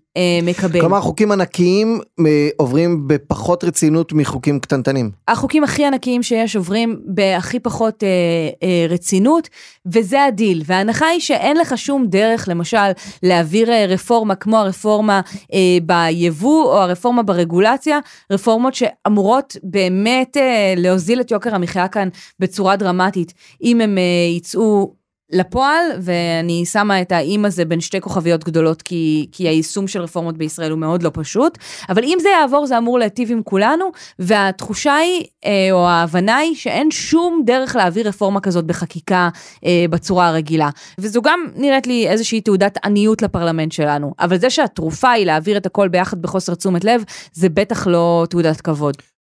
מקבל. 0.43 0.79
כלומר 0.79 1.01
חוקים 1.01 1.31
ענקיים 1.31 1.99
אה, 2.19 2.49
עוברים 2.57 3.07
בפחות 3.07 3.63
רצינות 3.63 4.13
מחוקים 4.13 4.59
קטנטנים. 4.59 5.11
החוקים 5.27 5.63
הכי 5.63 5.85
ענקיים 5.85 6.23
שיש 6.23 6.55
עוברים 6.55 7.01
בהכי 7.05 7.59
פחות 7.59 8.03
אה, 8.03 8.09
אה, 8.63 8.85
רצינות, 8.89 9.49
וזה 9.85 10.23
הדיל. 10.23 10.63
וההנחה 10.65 11.05
היא 11.05 11.19
שאין 11.19 11.57
לך 11.57 11.77
שום 11.77 12.07
דרך, 12.07 12.47
למשל, 12.47 12.77
להעביר 13.23 13.71
אה, 13.71 13.85
רפורמה 13.85 14.35
כמו 14.35 14.57
הרפורמה 14.57 15.21
אה, 15.53 15.77
ביבוא 15.83 16.63
או 16.63 16.77
הרפורמה 16.77 17.23
ברגולציה, 17.23 17.99
רפורמות 18.31 18.73
שאמורות 18.75 19.57
באמת 19.63 20.37
אה, 20.37 20.73
להוזיל 20.77 21.21
את 21.21 21.31
יוקר 21.31 21.55
המחיה 21.55 21.87
כאן 21.87 22.09
בצורה 22.39 22.75
דרמטית, 22.75 23.33
אם 23.63 23.81
הם 23.81 23.97
אה, 23.97 24.03
יצאו 24.37 25.02
לפועל, 25.31 25.85
ואני 26.01 26.65
שמה 26.65 27.01
את 27.01 27.11
האם 27.11 27.45
הזה 27.45 27.65
בין 27.65 27.81
שתי 27.81 28.01
כוכביות 28.01 28.43
גדולות, 28.43 28.81
כי, 28.81 29.27
כי 29.31 29.47
היישום 29.47 29.87
של 29.87 30.01
רפורמות 30.01 30.37
בישראל 30.37 30.71
הוא 30.71 30.79
מאוד 30.79 31.03
לא 31.03 31.11
פשוט, 31.13 31.57
אבל 31.89 32.03
אם 32.03 32.17
זה 32.21 32.29
יעבור 32.29 32.65
זה 32.65 32.77
אמור 32.77 32.99
להיטיב 32.99 33.31
עם 33.31 33.43
כולנו, 33.43 33.91
והתחושה 34.19 34.95
היא, 34.95 35.25
אה, 35.45 35.67
או 35.71 35.87
ההבנה 35.87 36.37
היא, 36.37 36.55
שאין 36.55 36.91
שום 36.91 37.41
דרך 37.45 37.75
להעביר 37.75 38.07
רפורמה 38.07 38.39
כזאת 38.39 38.65
בחקיקה 38.65 39.29
אה, 39.65 39.85
בצורה 39.89 40.27
הרגילה. 40.27 40.69
וזו 40.99 41.21
גם 41.21 41.39
נראית 41.55 41.87
לי 41.87 42.07
איזושהי 42.07 42.41
תעודת 42.41 42.77
עניות 42.85 43.21
לפרלמנט 43.21 43.71
שלנו, 43.71 44.13
אבל 44.19 44.37
זה 44.37 44.49
שהתרופה 44.49 45.11
היא 45.11 45.25
להעביר 45.25 45.57
את 45.57 45.65
הכל 45.65 45.87
ביחד 45.87 46.21
בחוסר 46.21 46.55
תשומת 46.55 46.83
לב, 46.83 47.03
זה 47.33 47.49
בטח 47.49 47.87
לא 47.87 48.25
תעודת 48.29 48.61
כבוד. 48.61 49.12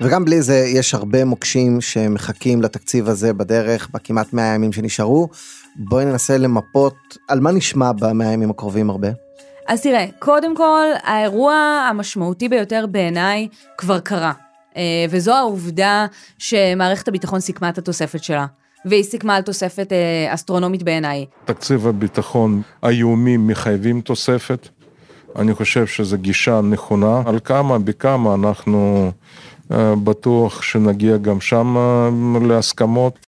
וגם 0.00 0.24
בלי 0.24 0.42
זה 0.42 0.54
יש 0.54 0.94
הרבה 0.94 1.24
מוקשים 1.24 1.80
שמחכים 1.80 2.62
לתקציב 2.62 3.08
הזה 3.08 3.32
בדרך 3.32 3.88
בכמעט 3.94 4.32
100 4.32 4.54
ימים 4.54 4.72
שנשארו. 4.72 5.28
בואי 5.76 6.04
ננסה 6.04 6.38
למפות 6.38 7.16
על 7.28 7.40
מה 7.40 7.52
נשמע 7.52 7.92
במאה 7.92 8.28
הימים 8.28 8.50
הקרובים 8.50 8.90
הרבה. 8.90 9.08
אז 9.68 9.82
תראה, 9.82 10.06
קודם 10.18 10.56
כל, 10.56 10.86
האירוע 11.02 11.54
המשמעותי 11.90 12.48
ביותר 12.48 12.86
בעיניי 12.90 13.48
כבר 13.78 14.00
קרה. 14.00 14.32
אה, 14.76 14.82
וזו 15.10 15.34
העובדה 15.34 16.06
שמערכת 16.38 17.08
הביטחון 17.08 17.40
סיכמה 17.40 17.68
את 17.68 17.78
התוספת 17.78 18.24
שלה. 18.24 18.46
והיא 18.84 19.04
סיכמה 19.04 19.36
על 19.36 19.42
תוספת 19.42 19.92
אה, 19.92 20.34
אסטרונומית 20.34 20.82
בעיניי. 20.82 21.26
תקציב 21.44 21.86
הביטחון 21.86 22.62
האיומים 22.82 23.46
מחייבים 23.46 24.00
תוספת. 24.00 24.68
אני 25.36 25.54
חושב 25.54 25.86
שזו 25.86 26.18
גישה 26.18 26.60
נכונה. 26.60 27.22
על 27.26 27.38
כמה, 27.44 27.78
בכמה, 27.78 28.34
אנחנו 28.34 29.10
בטוח 30.04 30.62
שנגיע 30.62 31.16
גם 31.16 31.40
שם 31.40 31.76
אה, 31.76 32.08
להסכמות. 32.48 33.18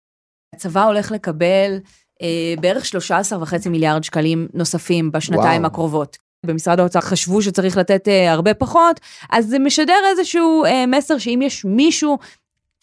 הצבא 0.54 0.84
הולך 0.84 1.12
לקבל 1.12 1.78
אה, 2.22 2.54
בערך 2.60 2.84
13.5 2.84 3.68
מיליארד 3.68 4.04
שקלים 4.04 4.48
נוספים 4.54 5.12
בשנתיים 5.12 5.62
וואו. 5.62 5.66
הקרובות. 5.66 6.18
במשרד 6.46 6.80
האוצר 6.80 7.00
חשבו 7.00 7.42
שצריך 7.42 7.76
לתת 7.76 8.08
אה, 8.08 8.32
הרבה 8.32 8.54
פחות, 8.54 9.00
אז 9.30 9.46
זה 9.46 9.58
משדר 9.58 9.98
איזשהו 10.10 10.64
אה, 10.64 10.86
מסר 10.86 11.18
שאם 11.18 11.40
יש 11.42 11.64
מישהו 11.64 12.18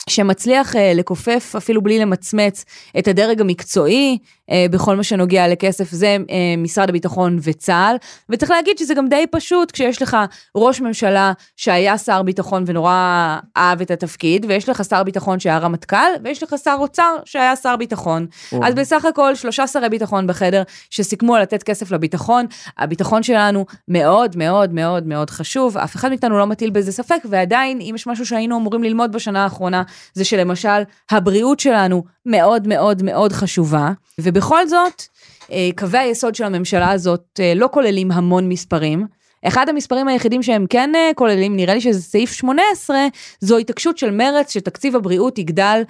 שמצליח 0.07 0.75
אה, 0.75 0.91
לכופף 0.95 1.53
אפילו 1.57 1.81
בלי 1.81 1.99
למצמץ 1.99 2.65
את 2.99 3.07
הדרג 3.07 3.41
המקצועי 3.41 4.17
אה, 4.51 4.65
בכל 4.71 4.95
מה 4.95 5.03
שנוגע 5.03 5.47
לכסף 5.47 5.91
זה 5.91 6.07
אה, 6.07 6.55
משרד 6.57 6.89
הביטחון 6.89 7.39
וצה"ל. 7.43 7.95
וצריך 8.29 8.51
להגיד 8.51 8.77
שזה 8.77 8.93
גם 8.93 9.07
די 9.07 9.25
פשוט 9.31 9.71
כשיש 9.71 10.01
לך 10.01 10.17
ראש 10.55 10.81
ממשלה 10.81 11.33
שהיה 11.55 11.97
שר 11.97 12.21
ביטחון 12.21 12.63
ונורא 12.67 13.37
אהב 13.57 13.81
את 13.81 13.91
התפקיד 13.91 14.45
ויש 14.49 14.69
לך 14.69 14.83
שר 14.89 15.03
ביטחון 15.03 15.39
שהיה 15.39 15.57
רמטכ"ל 15.57 15.97
ויש 16.23 16.43
לך 16.43 16.55
שר 16.63 16.75
אוצר 16.79 17.15
שהיה 17.25 17.55
שר 17.55 17.75
ביטחון. 17.75 18.27
אז 18.63 18.73
בסך 18.73 19.05
הכל 19.05 19.35
שלושה 19.35 19.67
שרי 19.67 19.89
ביטחון 19.89 20.27
בחדר 20.27 20.63
שסיכמו 20.89 21.35
על 21.35 21.41
לתת 21.41 21.63
כסף 21.63 21.91
לביטחון. 21.91 22.45
הביטחון 22.77 23.23
שלנו 23.23 23.65
מאוד 23.87 24.37
מאוד 24.37 24.73
מאוד 24.73 25.07
מאוד 25.07 25.29
חשוב. 25.29 25.77
אף 25.77 25.95
אחד 25.95 26.09
מאיתנו 26.09 26.37
לא 26.37 26.47
מטיל 26.47 26.69
בזה 26.69 26.91
ספק 26.91 27.19
ועדיין 27.29 27.81
אם 27.81 27.95
יש 27.95 28.07
משהו 28.07 28.25
שהיינו 28.25 28.57
אמורים 28.57 28.83
ללמוד 28.83 29.11
בשנה 29.11 29.43
האחרונה 29.43 29.83
זה 30.13 30.25
שלמשל 30.25 30.81
הבריאות 31.11 31.59
שלנו 31.59 32.03
מאוד 32.25 32.67
מאוד 32.67 33.03
מאוד 33.03 33.31
חשובה, 33.31 33.91
ובכל 34.21 34.67
זאת, 34.67 35.03
אה, 35.51 35.69
קווי 35.77 35.99
היסוד 35.99 36.35
של 36.35 36.43
הממשלה 36.43 36.91
הזאת 36.91 37.39
אה, 37.39 37.53
לא 37.55 37.69
כוללים 37.71 38.11
המון 38.11 38.49
מספרים. 38.49 39.07
אחד 39.47 39.69
המספרים 39.69 40.07
היחידים 40.07 40.43
שהם 40.43 40.65
כן 40.69 40.91
אה, 40.95 41.11
כוללים, 41.15 41.55
נראה 41.55 41.73
לי 41.73 41.81
שזה 41.81 42.01
סעיף 42.01 42.31
18, 42.31 42.97
זו 43.39 43.57
התעקשות 43.57 43.97
של 43.97 44.11
מרץ 44.11 44.53
שתקציב 44.53 44.95
הבריאות 44.95 45.37
יגדל 45.37 45.81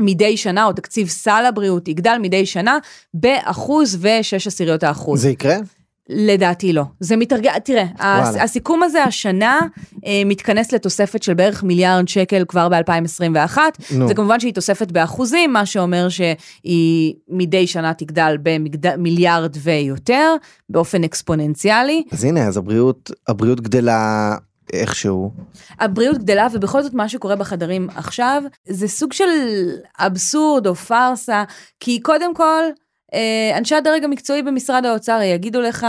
מדי 0.00 0.36
שנה, 0.36 0.64
או 0.64 0.72
תקציב 0.72 1.08
סל 1.08 1.44
הבריאות 1.48 1.88
יגדל 1.88 2.16
מדי 2.20 2.46
שנה 2.46 2.78
באחוז 3.14 3.98
ושש 4.00 4.46
עשיריות 4.46 4.82
האחוז. 4.82 5.22
זה 5.22 5.30
יקרה? 5.30 5.56
לדעתי 6.08 6.72
לא. 6.72 6.82
זה 7.00 7.16
מתרגע, 7.16 7.58
תראה, 7.58 7.84
וואלה. 7.98 8.42
הסיכום 8.42 8.82
הזה 8.82 9.04
השנה 9.04 9.60
אה, 10.06 10.22
מתכנס 10.26 10.72
לתוספת 10.72 11.22
של 11.22 11.34
בערך 11.34 11.62
מיליארד 11.62 12.08
שקל 12.08 12.44
כבר 12.48 12.68
ב-2021. 12.68 13.58
נו. 13.94 14.08
זה 14.08 14.14
כמובן 14.14 14.40
שהיא 14.40 14.54
תוספת 14.54 14.92
באחוזים, 14.92 15.52
מה 15.52 15.66
שאומר 15.66 16.08
שהיא 16.08 17.14
מדי 17.28 17.66
שנה 17.66 17.94
תגדל 17.94 18.36
במיליארד 18.80 19.56
ויותר, 19.62 20.34
באופן 20.68 21.04
אקספוננציאלי. 21.04 22.04
אז 22.12 22.24
הנה, 22.24 22.46
אז 22.46 22.56
הבריאות, 22.56 23.10
הבריאות 23.28 23.60
גדלה 23.60 24.34
איכשהו. 24.72 25.30
הבריאות 25.80 26.18
גדלה, 26.18 26.46
ובכל 26.52 26.82
זאת 26.82 26.94
מה 26.94 27.08
שקורה 27.08 27.36
בחדרים 27.36 27.88
עכשיו, 27.94 28.42
זה 28.68 28.88
סוג 28.88 29.12
של 29.12 29.24
אבסורד 29.98 30.66
או 30.66 30.74
פארסה, 30.74 31.44
כי 31.80 32.00
קודם 32.00 32.34
כל, 32.34 32.62
אנשי 33.56 33.74
הדרג 33.74 34.04
המקצועי 34.04 34.42
במשרד 34.42 34.86
האוצר 34.86 35.20
יגידו 35.22 35.60
לך, 35.60 35.86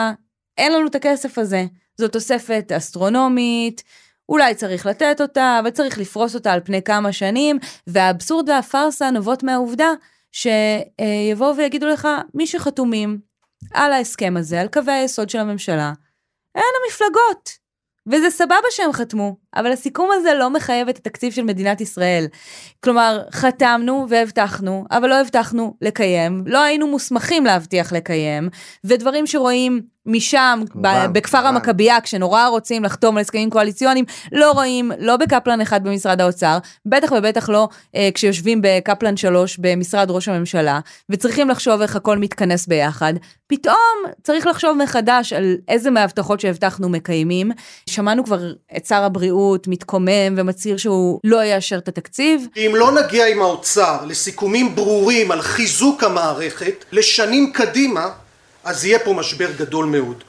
אין 0.57 0.73
לנו 0.73 0.87
את 0.87 0.95
הכסף 0.95 1.37
הזה, 1.37 1.65
זו 1.97 2.07
תוספת 2.07 2.71
אסטרונומית, 2.77 3.83
אולי 4.29 4.55
צריך 4.55 4.85
לתת 4.85 5.21
אותה, 5.21 5.57
אבל 5.61 5.69
צריך 5.69 5.97
לפרוס 5.97 6.35
אותה 6.35 6.53
על 6.53 6.59
פני 6.63 6.81
כמה 6.81 7.11
שנים, 7.11 7.59
והאבסורד 7.87 8.49
והפארסה 8.49 9.11
נובעות 9.11 9.43
מהעובדה 9.43 9.91
שיבואו 10.31 11.57
ויגידו 11.57 11.87
לך, 11.87 12.07
מי 12.33 12.47
שחתומים 12.47 13.19
על 13.73 13.93
ההסכם 13.93 14.37
הזה, 14.37 14.61
על 14.61 14.67
קווי 14.67 14.93
היסוד 14.93 15.29
של 15.29 15.39
הממשלה, 15.39 15.93
הן 16.55 16.63
המפלגות. 16.85 17.49
וזה 18.07 18.29
סבבה 18.29 18.67
שהם 18.71 18.93
חתמו, 18.93 19.35
אבל 19.55 19.71
הסיכום 19.71 20.09
הזה 20.13 20.33
לא 20.33 20.49
מחייב 20.49 20.89
את 20.89 20.97
התקציב 20.97 21.33
של 21.33 21.43
מדינת 21.43 21.81
ישראל. 21.81 22.25
כלומר, 22.83 23.21
חתמנו 23.31 24.05
והבטחנו, 24.09 24.85
אבל 24.91 25.09
לא 25.09 25.21
הבטחנו 25.21 25.73
לקיים, 25.81 26.43
לא 26.45 26.63
היינו 26.63 26.87
מוסמכים 26.87 27.45
להבטיח 27.45 27.93
לקיים, 27.93 28.49
ודברים 28.83 29.27
שרואים 29.27 29.81
משם, 30.05 30.63
כמובן, 30.69 31.07
ב- 31.07 31.17
בכפר 31.17 31.37
כמובן. 31.37 31.55
המכבייה, 31.55 32.01
כשנורא 32.01 32.47
רוצים 32.47 32.83
לחתום 32.83 33.17
על 33.17 33.21
הסכמים 33.21 33.49
קואליציוניים, 33.49 34.05
לא 34.31 34.51
רואים, 34.51 34.91
לא 34.99 35.17
בקפלן 35.17 35.61
אחד 35.61 35.83
במשרד 35.83 36.21
האוצר, 36.21 36.57
בטח 36.85 37.11
ובטח 37.11 37.49
לא 37.49 37.67
אה, 37.95 38.09
כשיושבים 38.13 38.59
בקפלן 38.63 39.17
3 39.17 39.57
במשרד 39.57 40.11
ראש 40.11 40.27
הממשלה, 40.27 40.79
וצריכים 41.09 41.49
לחשוב 41.49 41.81
איך 41.81 41.95
הכל 41.95 42.17
מתכנס 42.17 42.67
ביחד. 42.67 43.13
פתאום 43.47 44.03
צריך 44.23 44.47
לחשוב 44.47 44.77
מחדש 44.77 45.33
על 45.33 45.55
איזה 45.67 45.91
מההבטחות 45.91 46.39
שהבטחנו 46.39 46.89
מקיימים. 46.89 47.51
שמענו 47.89 48.23
כבר 48.23 48.53
את 48.77 48.85
שר 48.85 49.03
הבריאות 49.03 49.42
מתקומם 49.67 50.33
ומצהיר 50.37 50.77
שהוא 50.77 51.19
לא 51.23 51.43
יאשר 51.43 51.77
את 51.77 51.87
התקציב. 51.87 52.47
אם 52.57 52.71
לא 52.75 52.91
נגיע 52.91 53.27
עם 53.27 53.41
האוצר 53.41 53.97
לסיכומים 54.07 54.75
ברורים 54.75 55.31
על 55.31 55.41
חיזוק 55.41 56.03
המערכת 56.03 56.85
לשנים 56.91 57.51
קדימה, 57.53 58.09
אז 58.63 58.85
יהיה 58.85 58.99
פה 58.99 59.13
משבר 59.13 59.51
גדול 59.57 59.85
מאוד. 59.85 60.23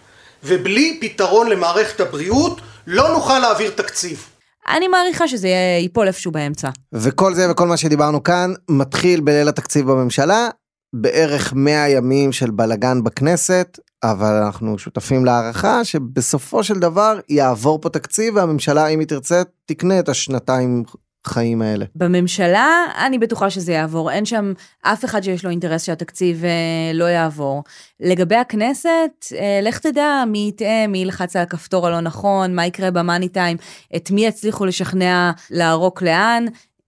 ובלי 0.45 0.99
פתרון 1.01 1.51
למערכת 1.51 2.01
הבריאות 2.01 2.61
לא 2.87 3.13
נוכל 3.13 3.39
להעביר 3.39 3.71
תקציב. 3.71 4.27
אני 4.69 4.89
מעריכה 4.89 5.29
שזה 5.29 5.49
ייפול 5.81 6.07
איפשהו 6.07 6.33
באמצע. 6.33 6.69
וכל 6.93 7.35
זה 7.35 7.51
וכל 7.51 7.67
מה 7.67 7.77
שדיברנו 7.77 8.23
כאן 8.23 8.53
מתחיל 8.69 9.21
בליל 9.21 9.49
התקציב 9.49 9.91
בממשלה, 9.91 10.49
בערך 10.95 11.53
100 11.57 11.89
ימים 11.89 12.33
של 12.33 12.51
בלגן 12.51 13.05
בכנסת, 13.05 13.79
אבל 14.13 14.43
אנחנו 14.45 14.79
שותפים 14.79 15.25
להערכה 15.25 15.85
שבסופו 15.85 16.65
של 16.65 16.79
דבר 16.79 17.19
יעבור 17.29 17.81
פה 17.81 17.89
תקציב 17.89 18.37
והממשלה, 18.37 18.87
אם 18.87 19.01
היא 19.01 19.09
תרצה, 19.09 19.43
תקנה 19.67 19.99
את 19.99 20.09
השנתיים 20.09 20.85
חיים 21.27 21.63
האלה. 21.63 21.85
בממשלה, 21.95 22.69
אני 23.07 23.19
בטוחה 23.19 23.51
שזה 23.51 23.73
יעבור. 23.73 24.11
אין 24.11 24.25
שם 24.25 24.53
אף 24.83 25.05
אחד 25.05 25.23
שיש 25.23 25.45
לו 25.45 25.51
אינטרס 25.51 25.85
שהתקציב 25.85 26.45
אה, 26.45 26.51
לא 26.95 27.05
יעבור. 27.05 27.63
לגבי 28.01 28.37
הכנסת, 28.37 29.25
אה, 29.33 29.61
לך 29.63 29.79
תדע 29.79 30.25
מי 30.27 30.47
יטעה, 30.49 30.87
מי 30.89 30.99
ילחץ 30.99 31.37
על 31.37 31.43
הכפתור 31.43 31.87
הלא 31.87 32.01
נכון, 32.01 32.55
מה 32.55 32.67
יקרה 32.67 32.91
במאני 32.91 33.29
טיים, 33.29 33.57
את 33.97 34.11
מי 34.11 34.27
יצליחו 34.27 34.65
לשכנע 34.67 35.31
לערוק 35.51 36.03
לאן. 36.03 36.45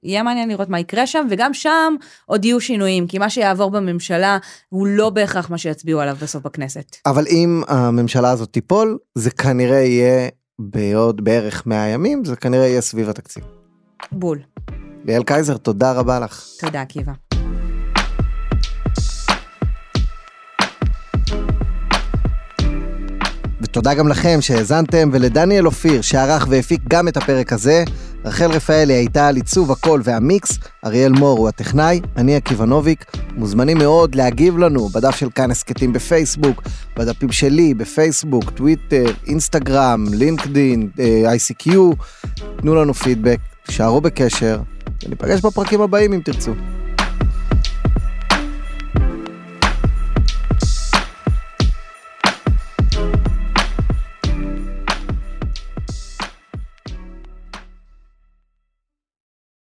יהיה 0.07 0.23
מעניין 0.23 0.49
לראות 0.49 0.69
מה 0.69 0.81
יקרה 0.81 1.07
שם, 1.07 1.27
וגם 1.31 1.55
שם 1.55 1.95
עוד 2.27 2.45
יהיו 2.45 2.61
שינויים, 2.61 3.07
כי 3.07 3.19
מה 3.19 3.31
שיעבור 3.31 3.71
בממשלה 3.71 4.39
הוא 4.69 4.87
לא 4.87 5.11
בהכרח 5.11 5.51
מה 5.51 5.59
שיצביעו 5.59 6.01
עליו 6.01 6.17
בסוף 6.23 6.43
בכנסת. 6.43 6.97
אבל 7.07 7.25
אם 7.27 7.63
הממשלה 7.69 8.31
הזאת 8.31 8.53
תיפול, 8.53 8.99
זה 9.15 9.31
כנראה 9.31 9.79
יהיה 9.79 10.29
בעוד 10.59 11.25
בערך 11.25 11.67
100 11.67 11.89
ימים, 11.89 12.25
זה 12.25 12.37
כנראה 12.37 12.67
יהיה 12.67 12.81
סביב 12.81 13.09
התקציב. 13.09 13.45
בול. 14.13 14.39
ליאל 15.05 15.23
קייזר, 15.23 15.57
תודה 15.57 15.93
רבה 15.93 16.21
לך. 16.21 16.45
תודה, 16.61 16.81
עקיבא. 16.81 17.13
ותודה 23.61 23.95
גם 23.95 24.09
לכם 24.09 24.39
שהאזנתם, 24.41 25.11
ולדניאל 25.13 25.67
אופיר 25.67 26.03
שערך 26.03 26.47
והפיק 26.51 26.81
גם 26.89 27.09
את 27.09 27.17
הפרק 27.17 27.53
הזה. 27.53 27.85
רחל 28.27 28.51
רפאלי 28.51 28.93
הייתה 28.93 29.29
על 29.29 29.37
עיצוב 29.37 29.73
הקול 29.73 30.01
והמיקס, 30.05 30.59
אריאל 30.85 31.13
מור 31.13 31.39
הוא 31.39 31.49
הטכנאי, 31.49 32.01
אני 32.17 32.37
עקיבא 32.37 32.65
נוביק. 32.65 33.05
מוזמנים 33.37 33.79
מאוד 33.79 34.15
להגיב 34.15 34.59
לנו 34.59 34.89
בדף 34.89 35.17
של 35.17 35.31
כאן 35.35 35.51
הסכתים 35.51 35.93
בפייסבוק, 35.93 36.63
בדפים 36.97 37.33
שלי 37.33 37.75
בפייסבוק, 37.75 38.51
טוויטר, 38.51 39.05
אינסטגרם, 39.27 40.05
לינקדין, 40.11 40.91
אה, 40.99 41.35
ICQ. 41.35 41.71
תנו 42.57 42.75
לנו 42.75 42.95
פידבק, 42.95 43.39
תישארו 43.67 44.01
בקשר, 44.01 44.61
וניפגש 45.05 45.41
בפרקים 45.41 45.81
הבאים 45.81 46.13
אם 46.13 46.21
תרצו. 46.25 46.53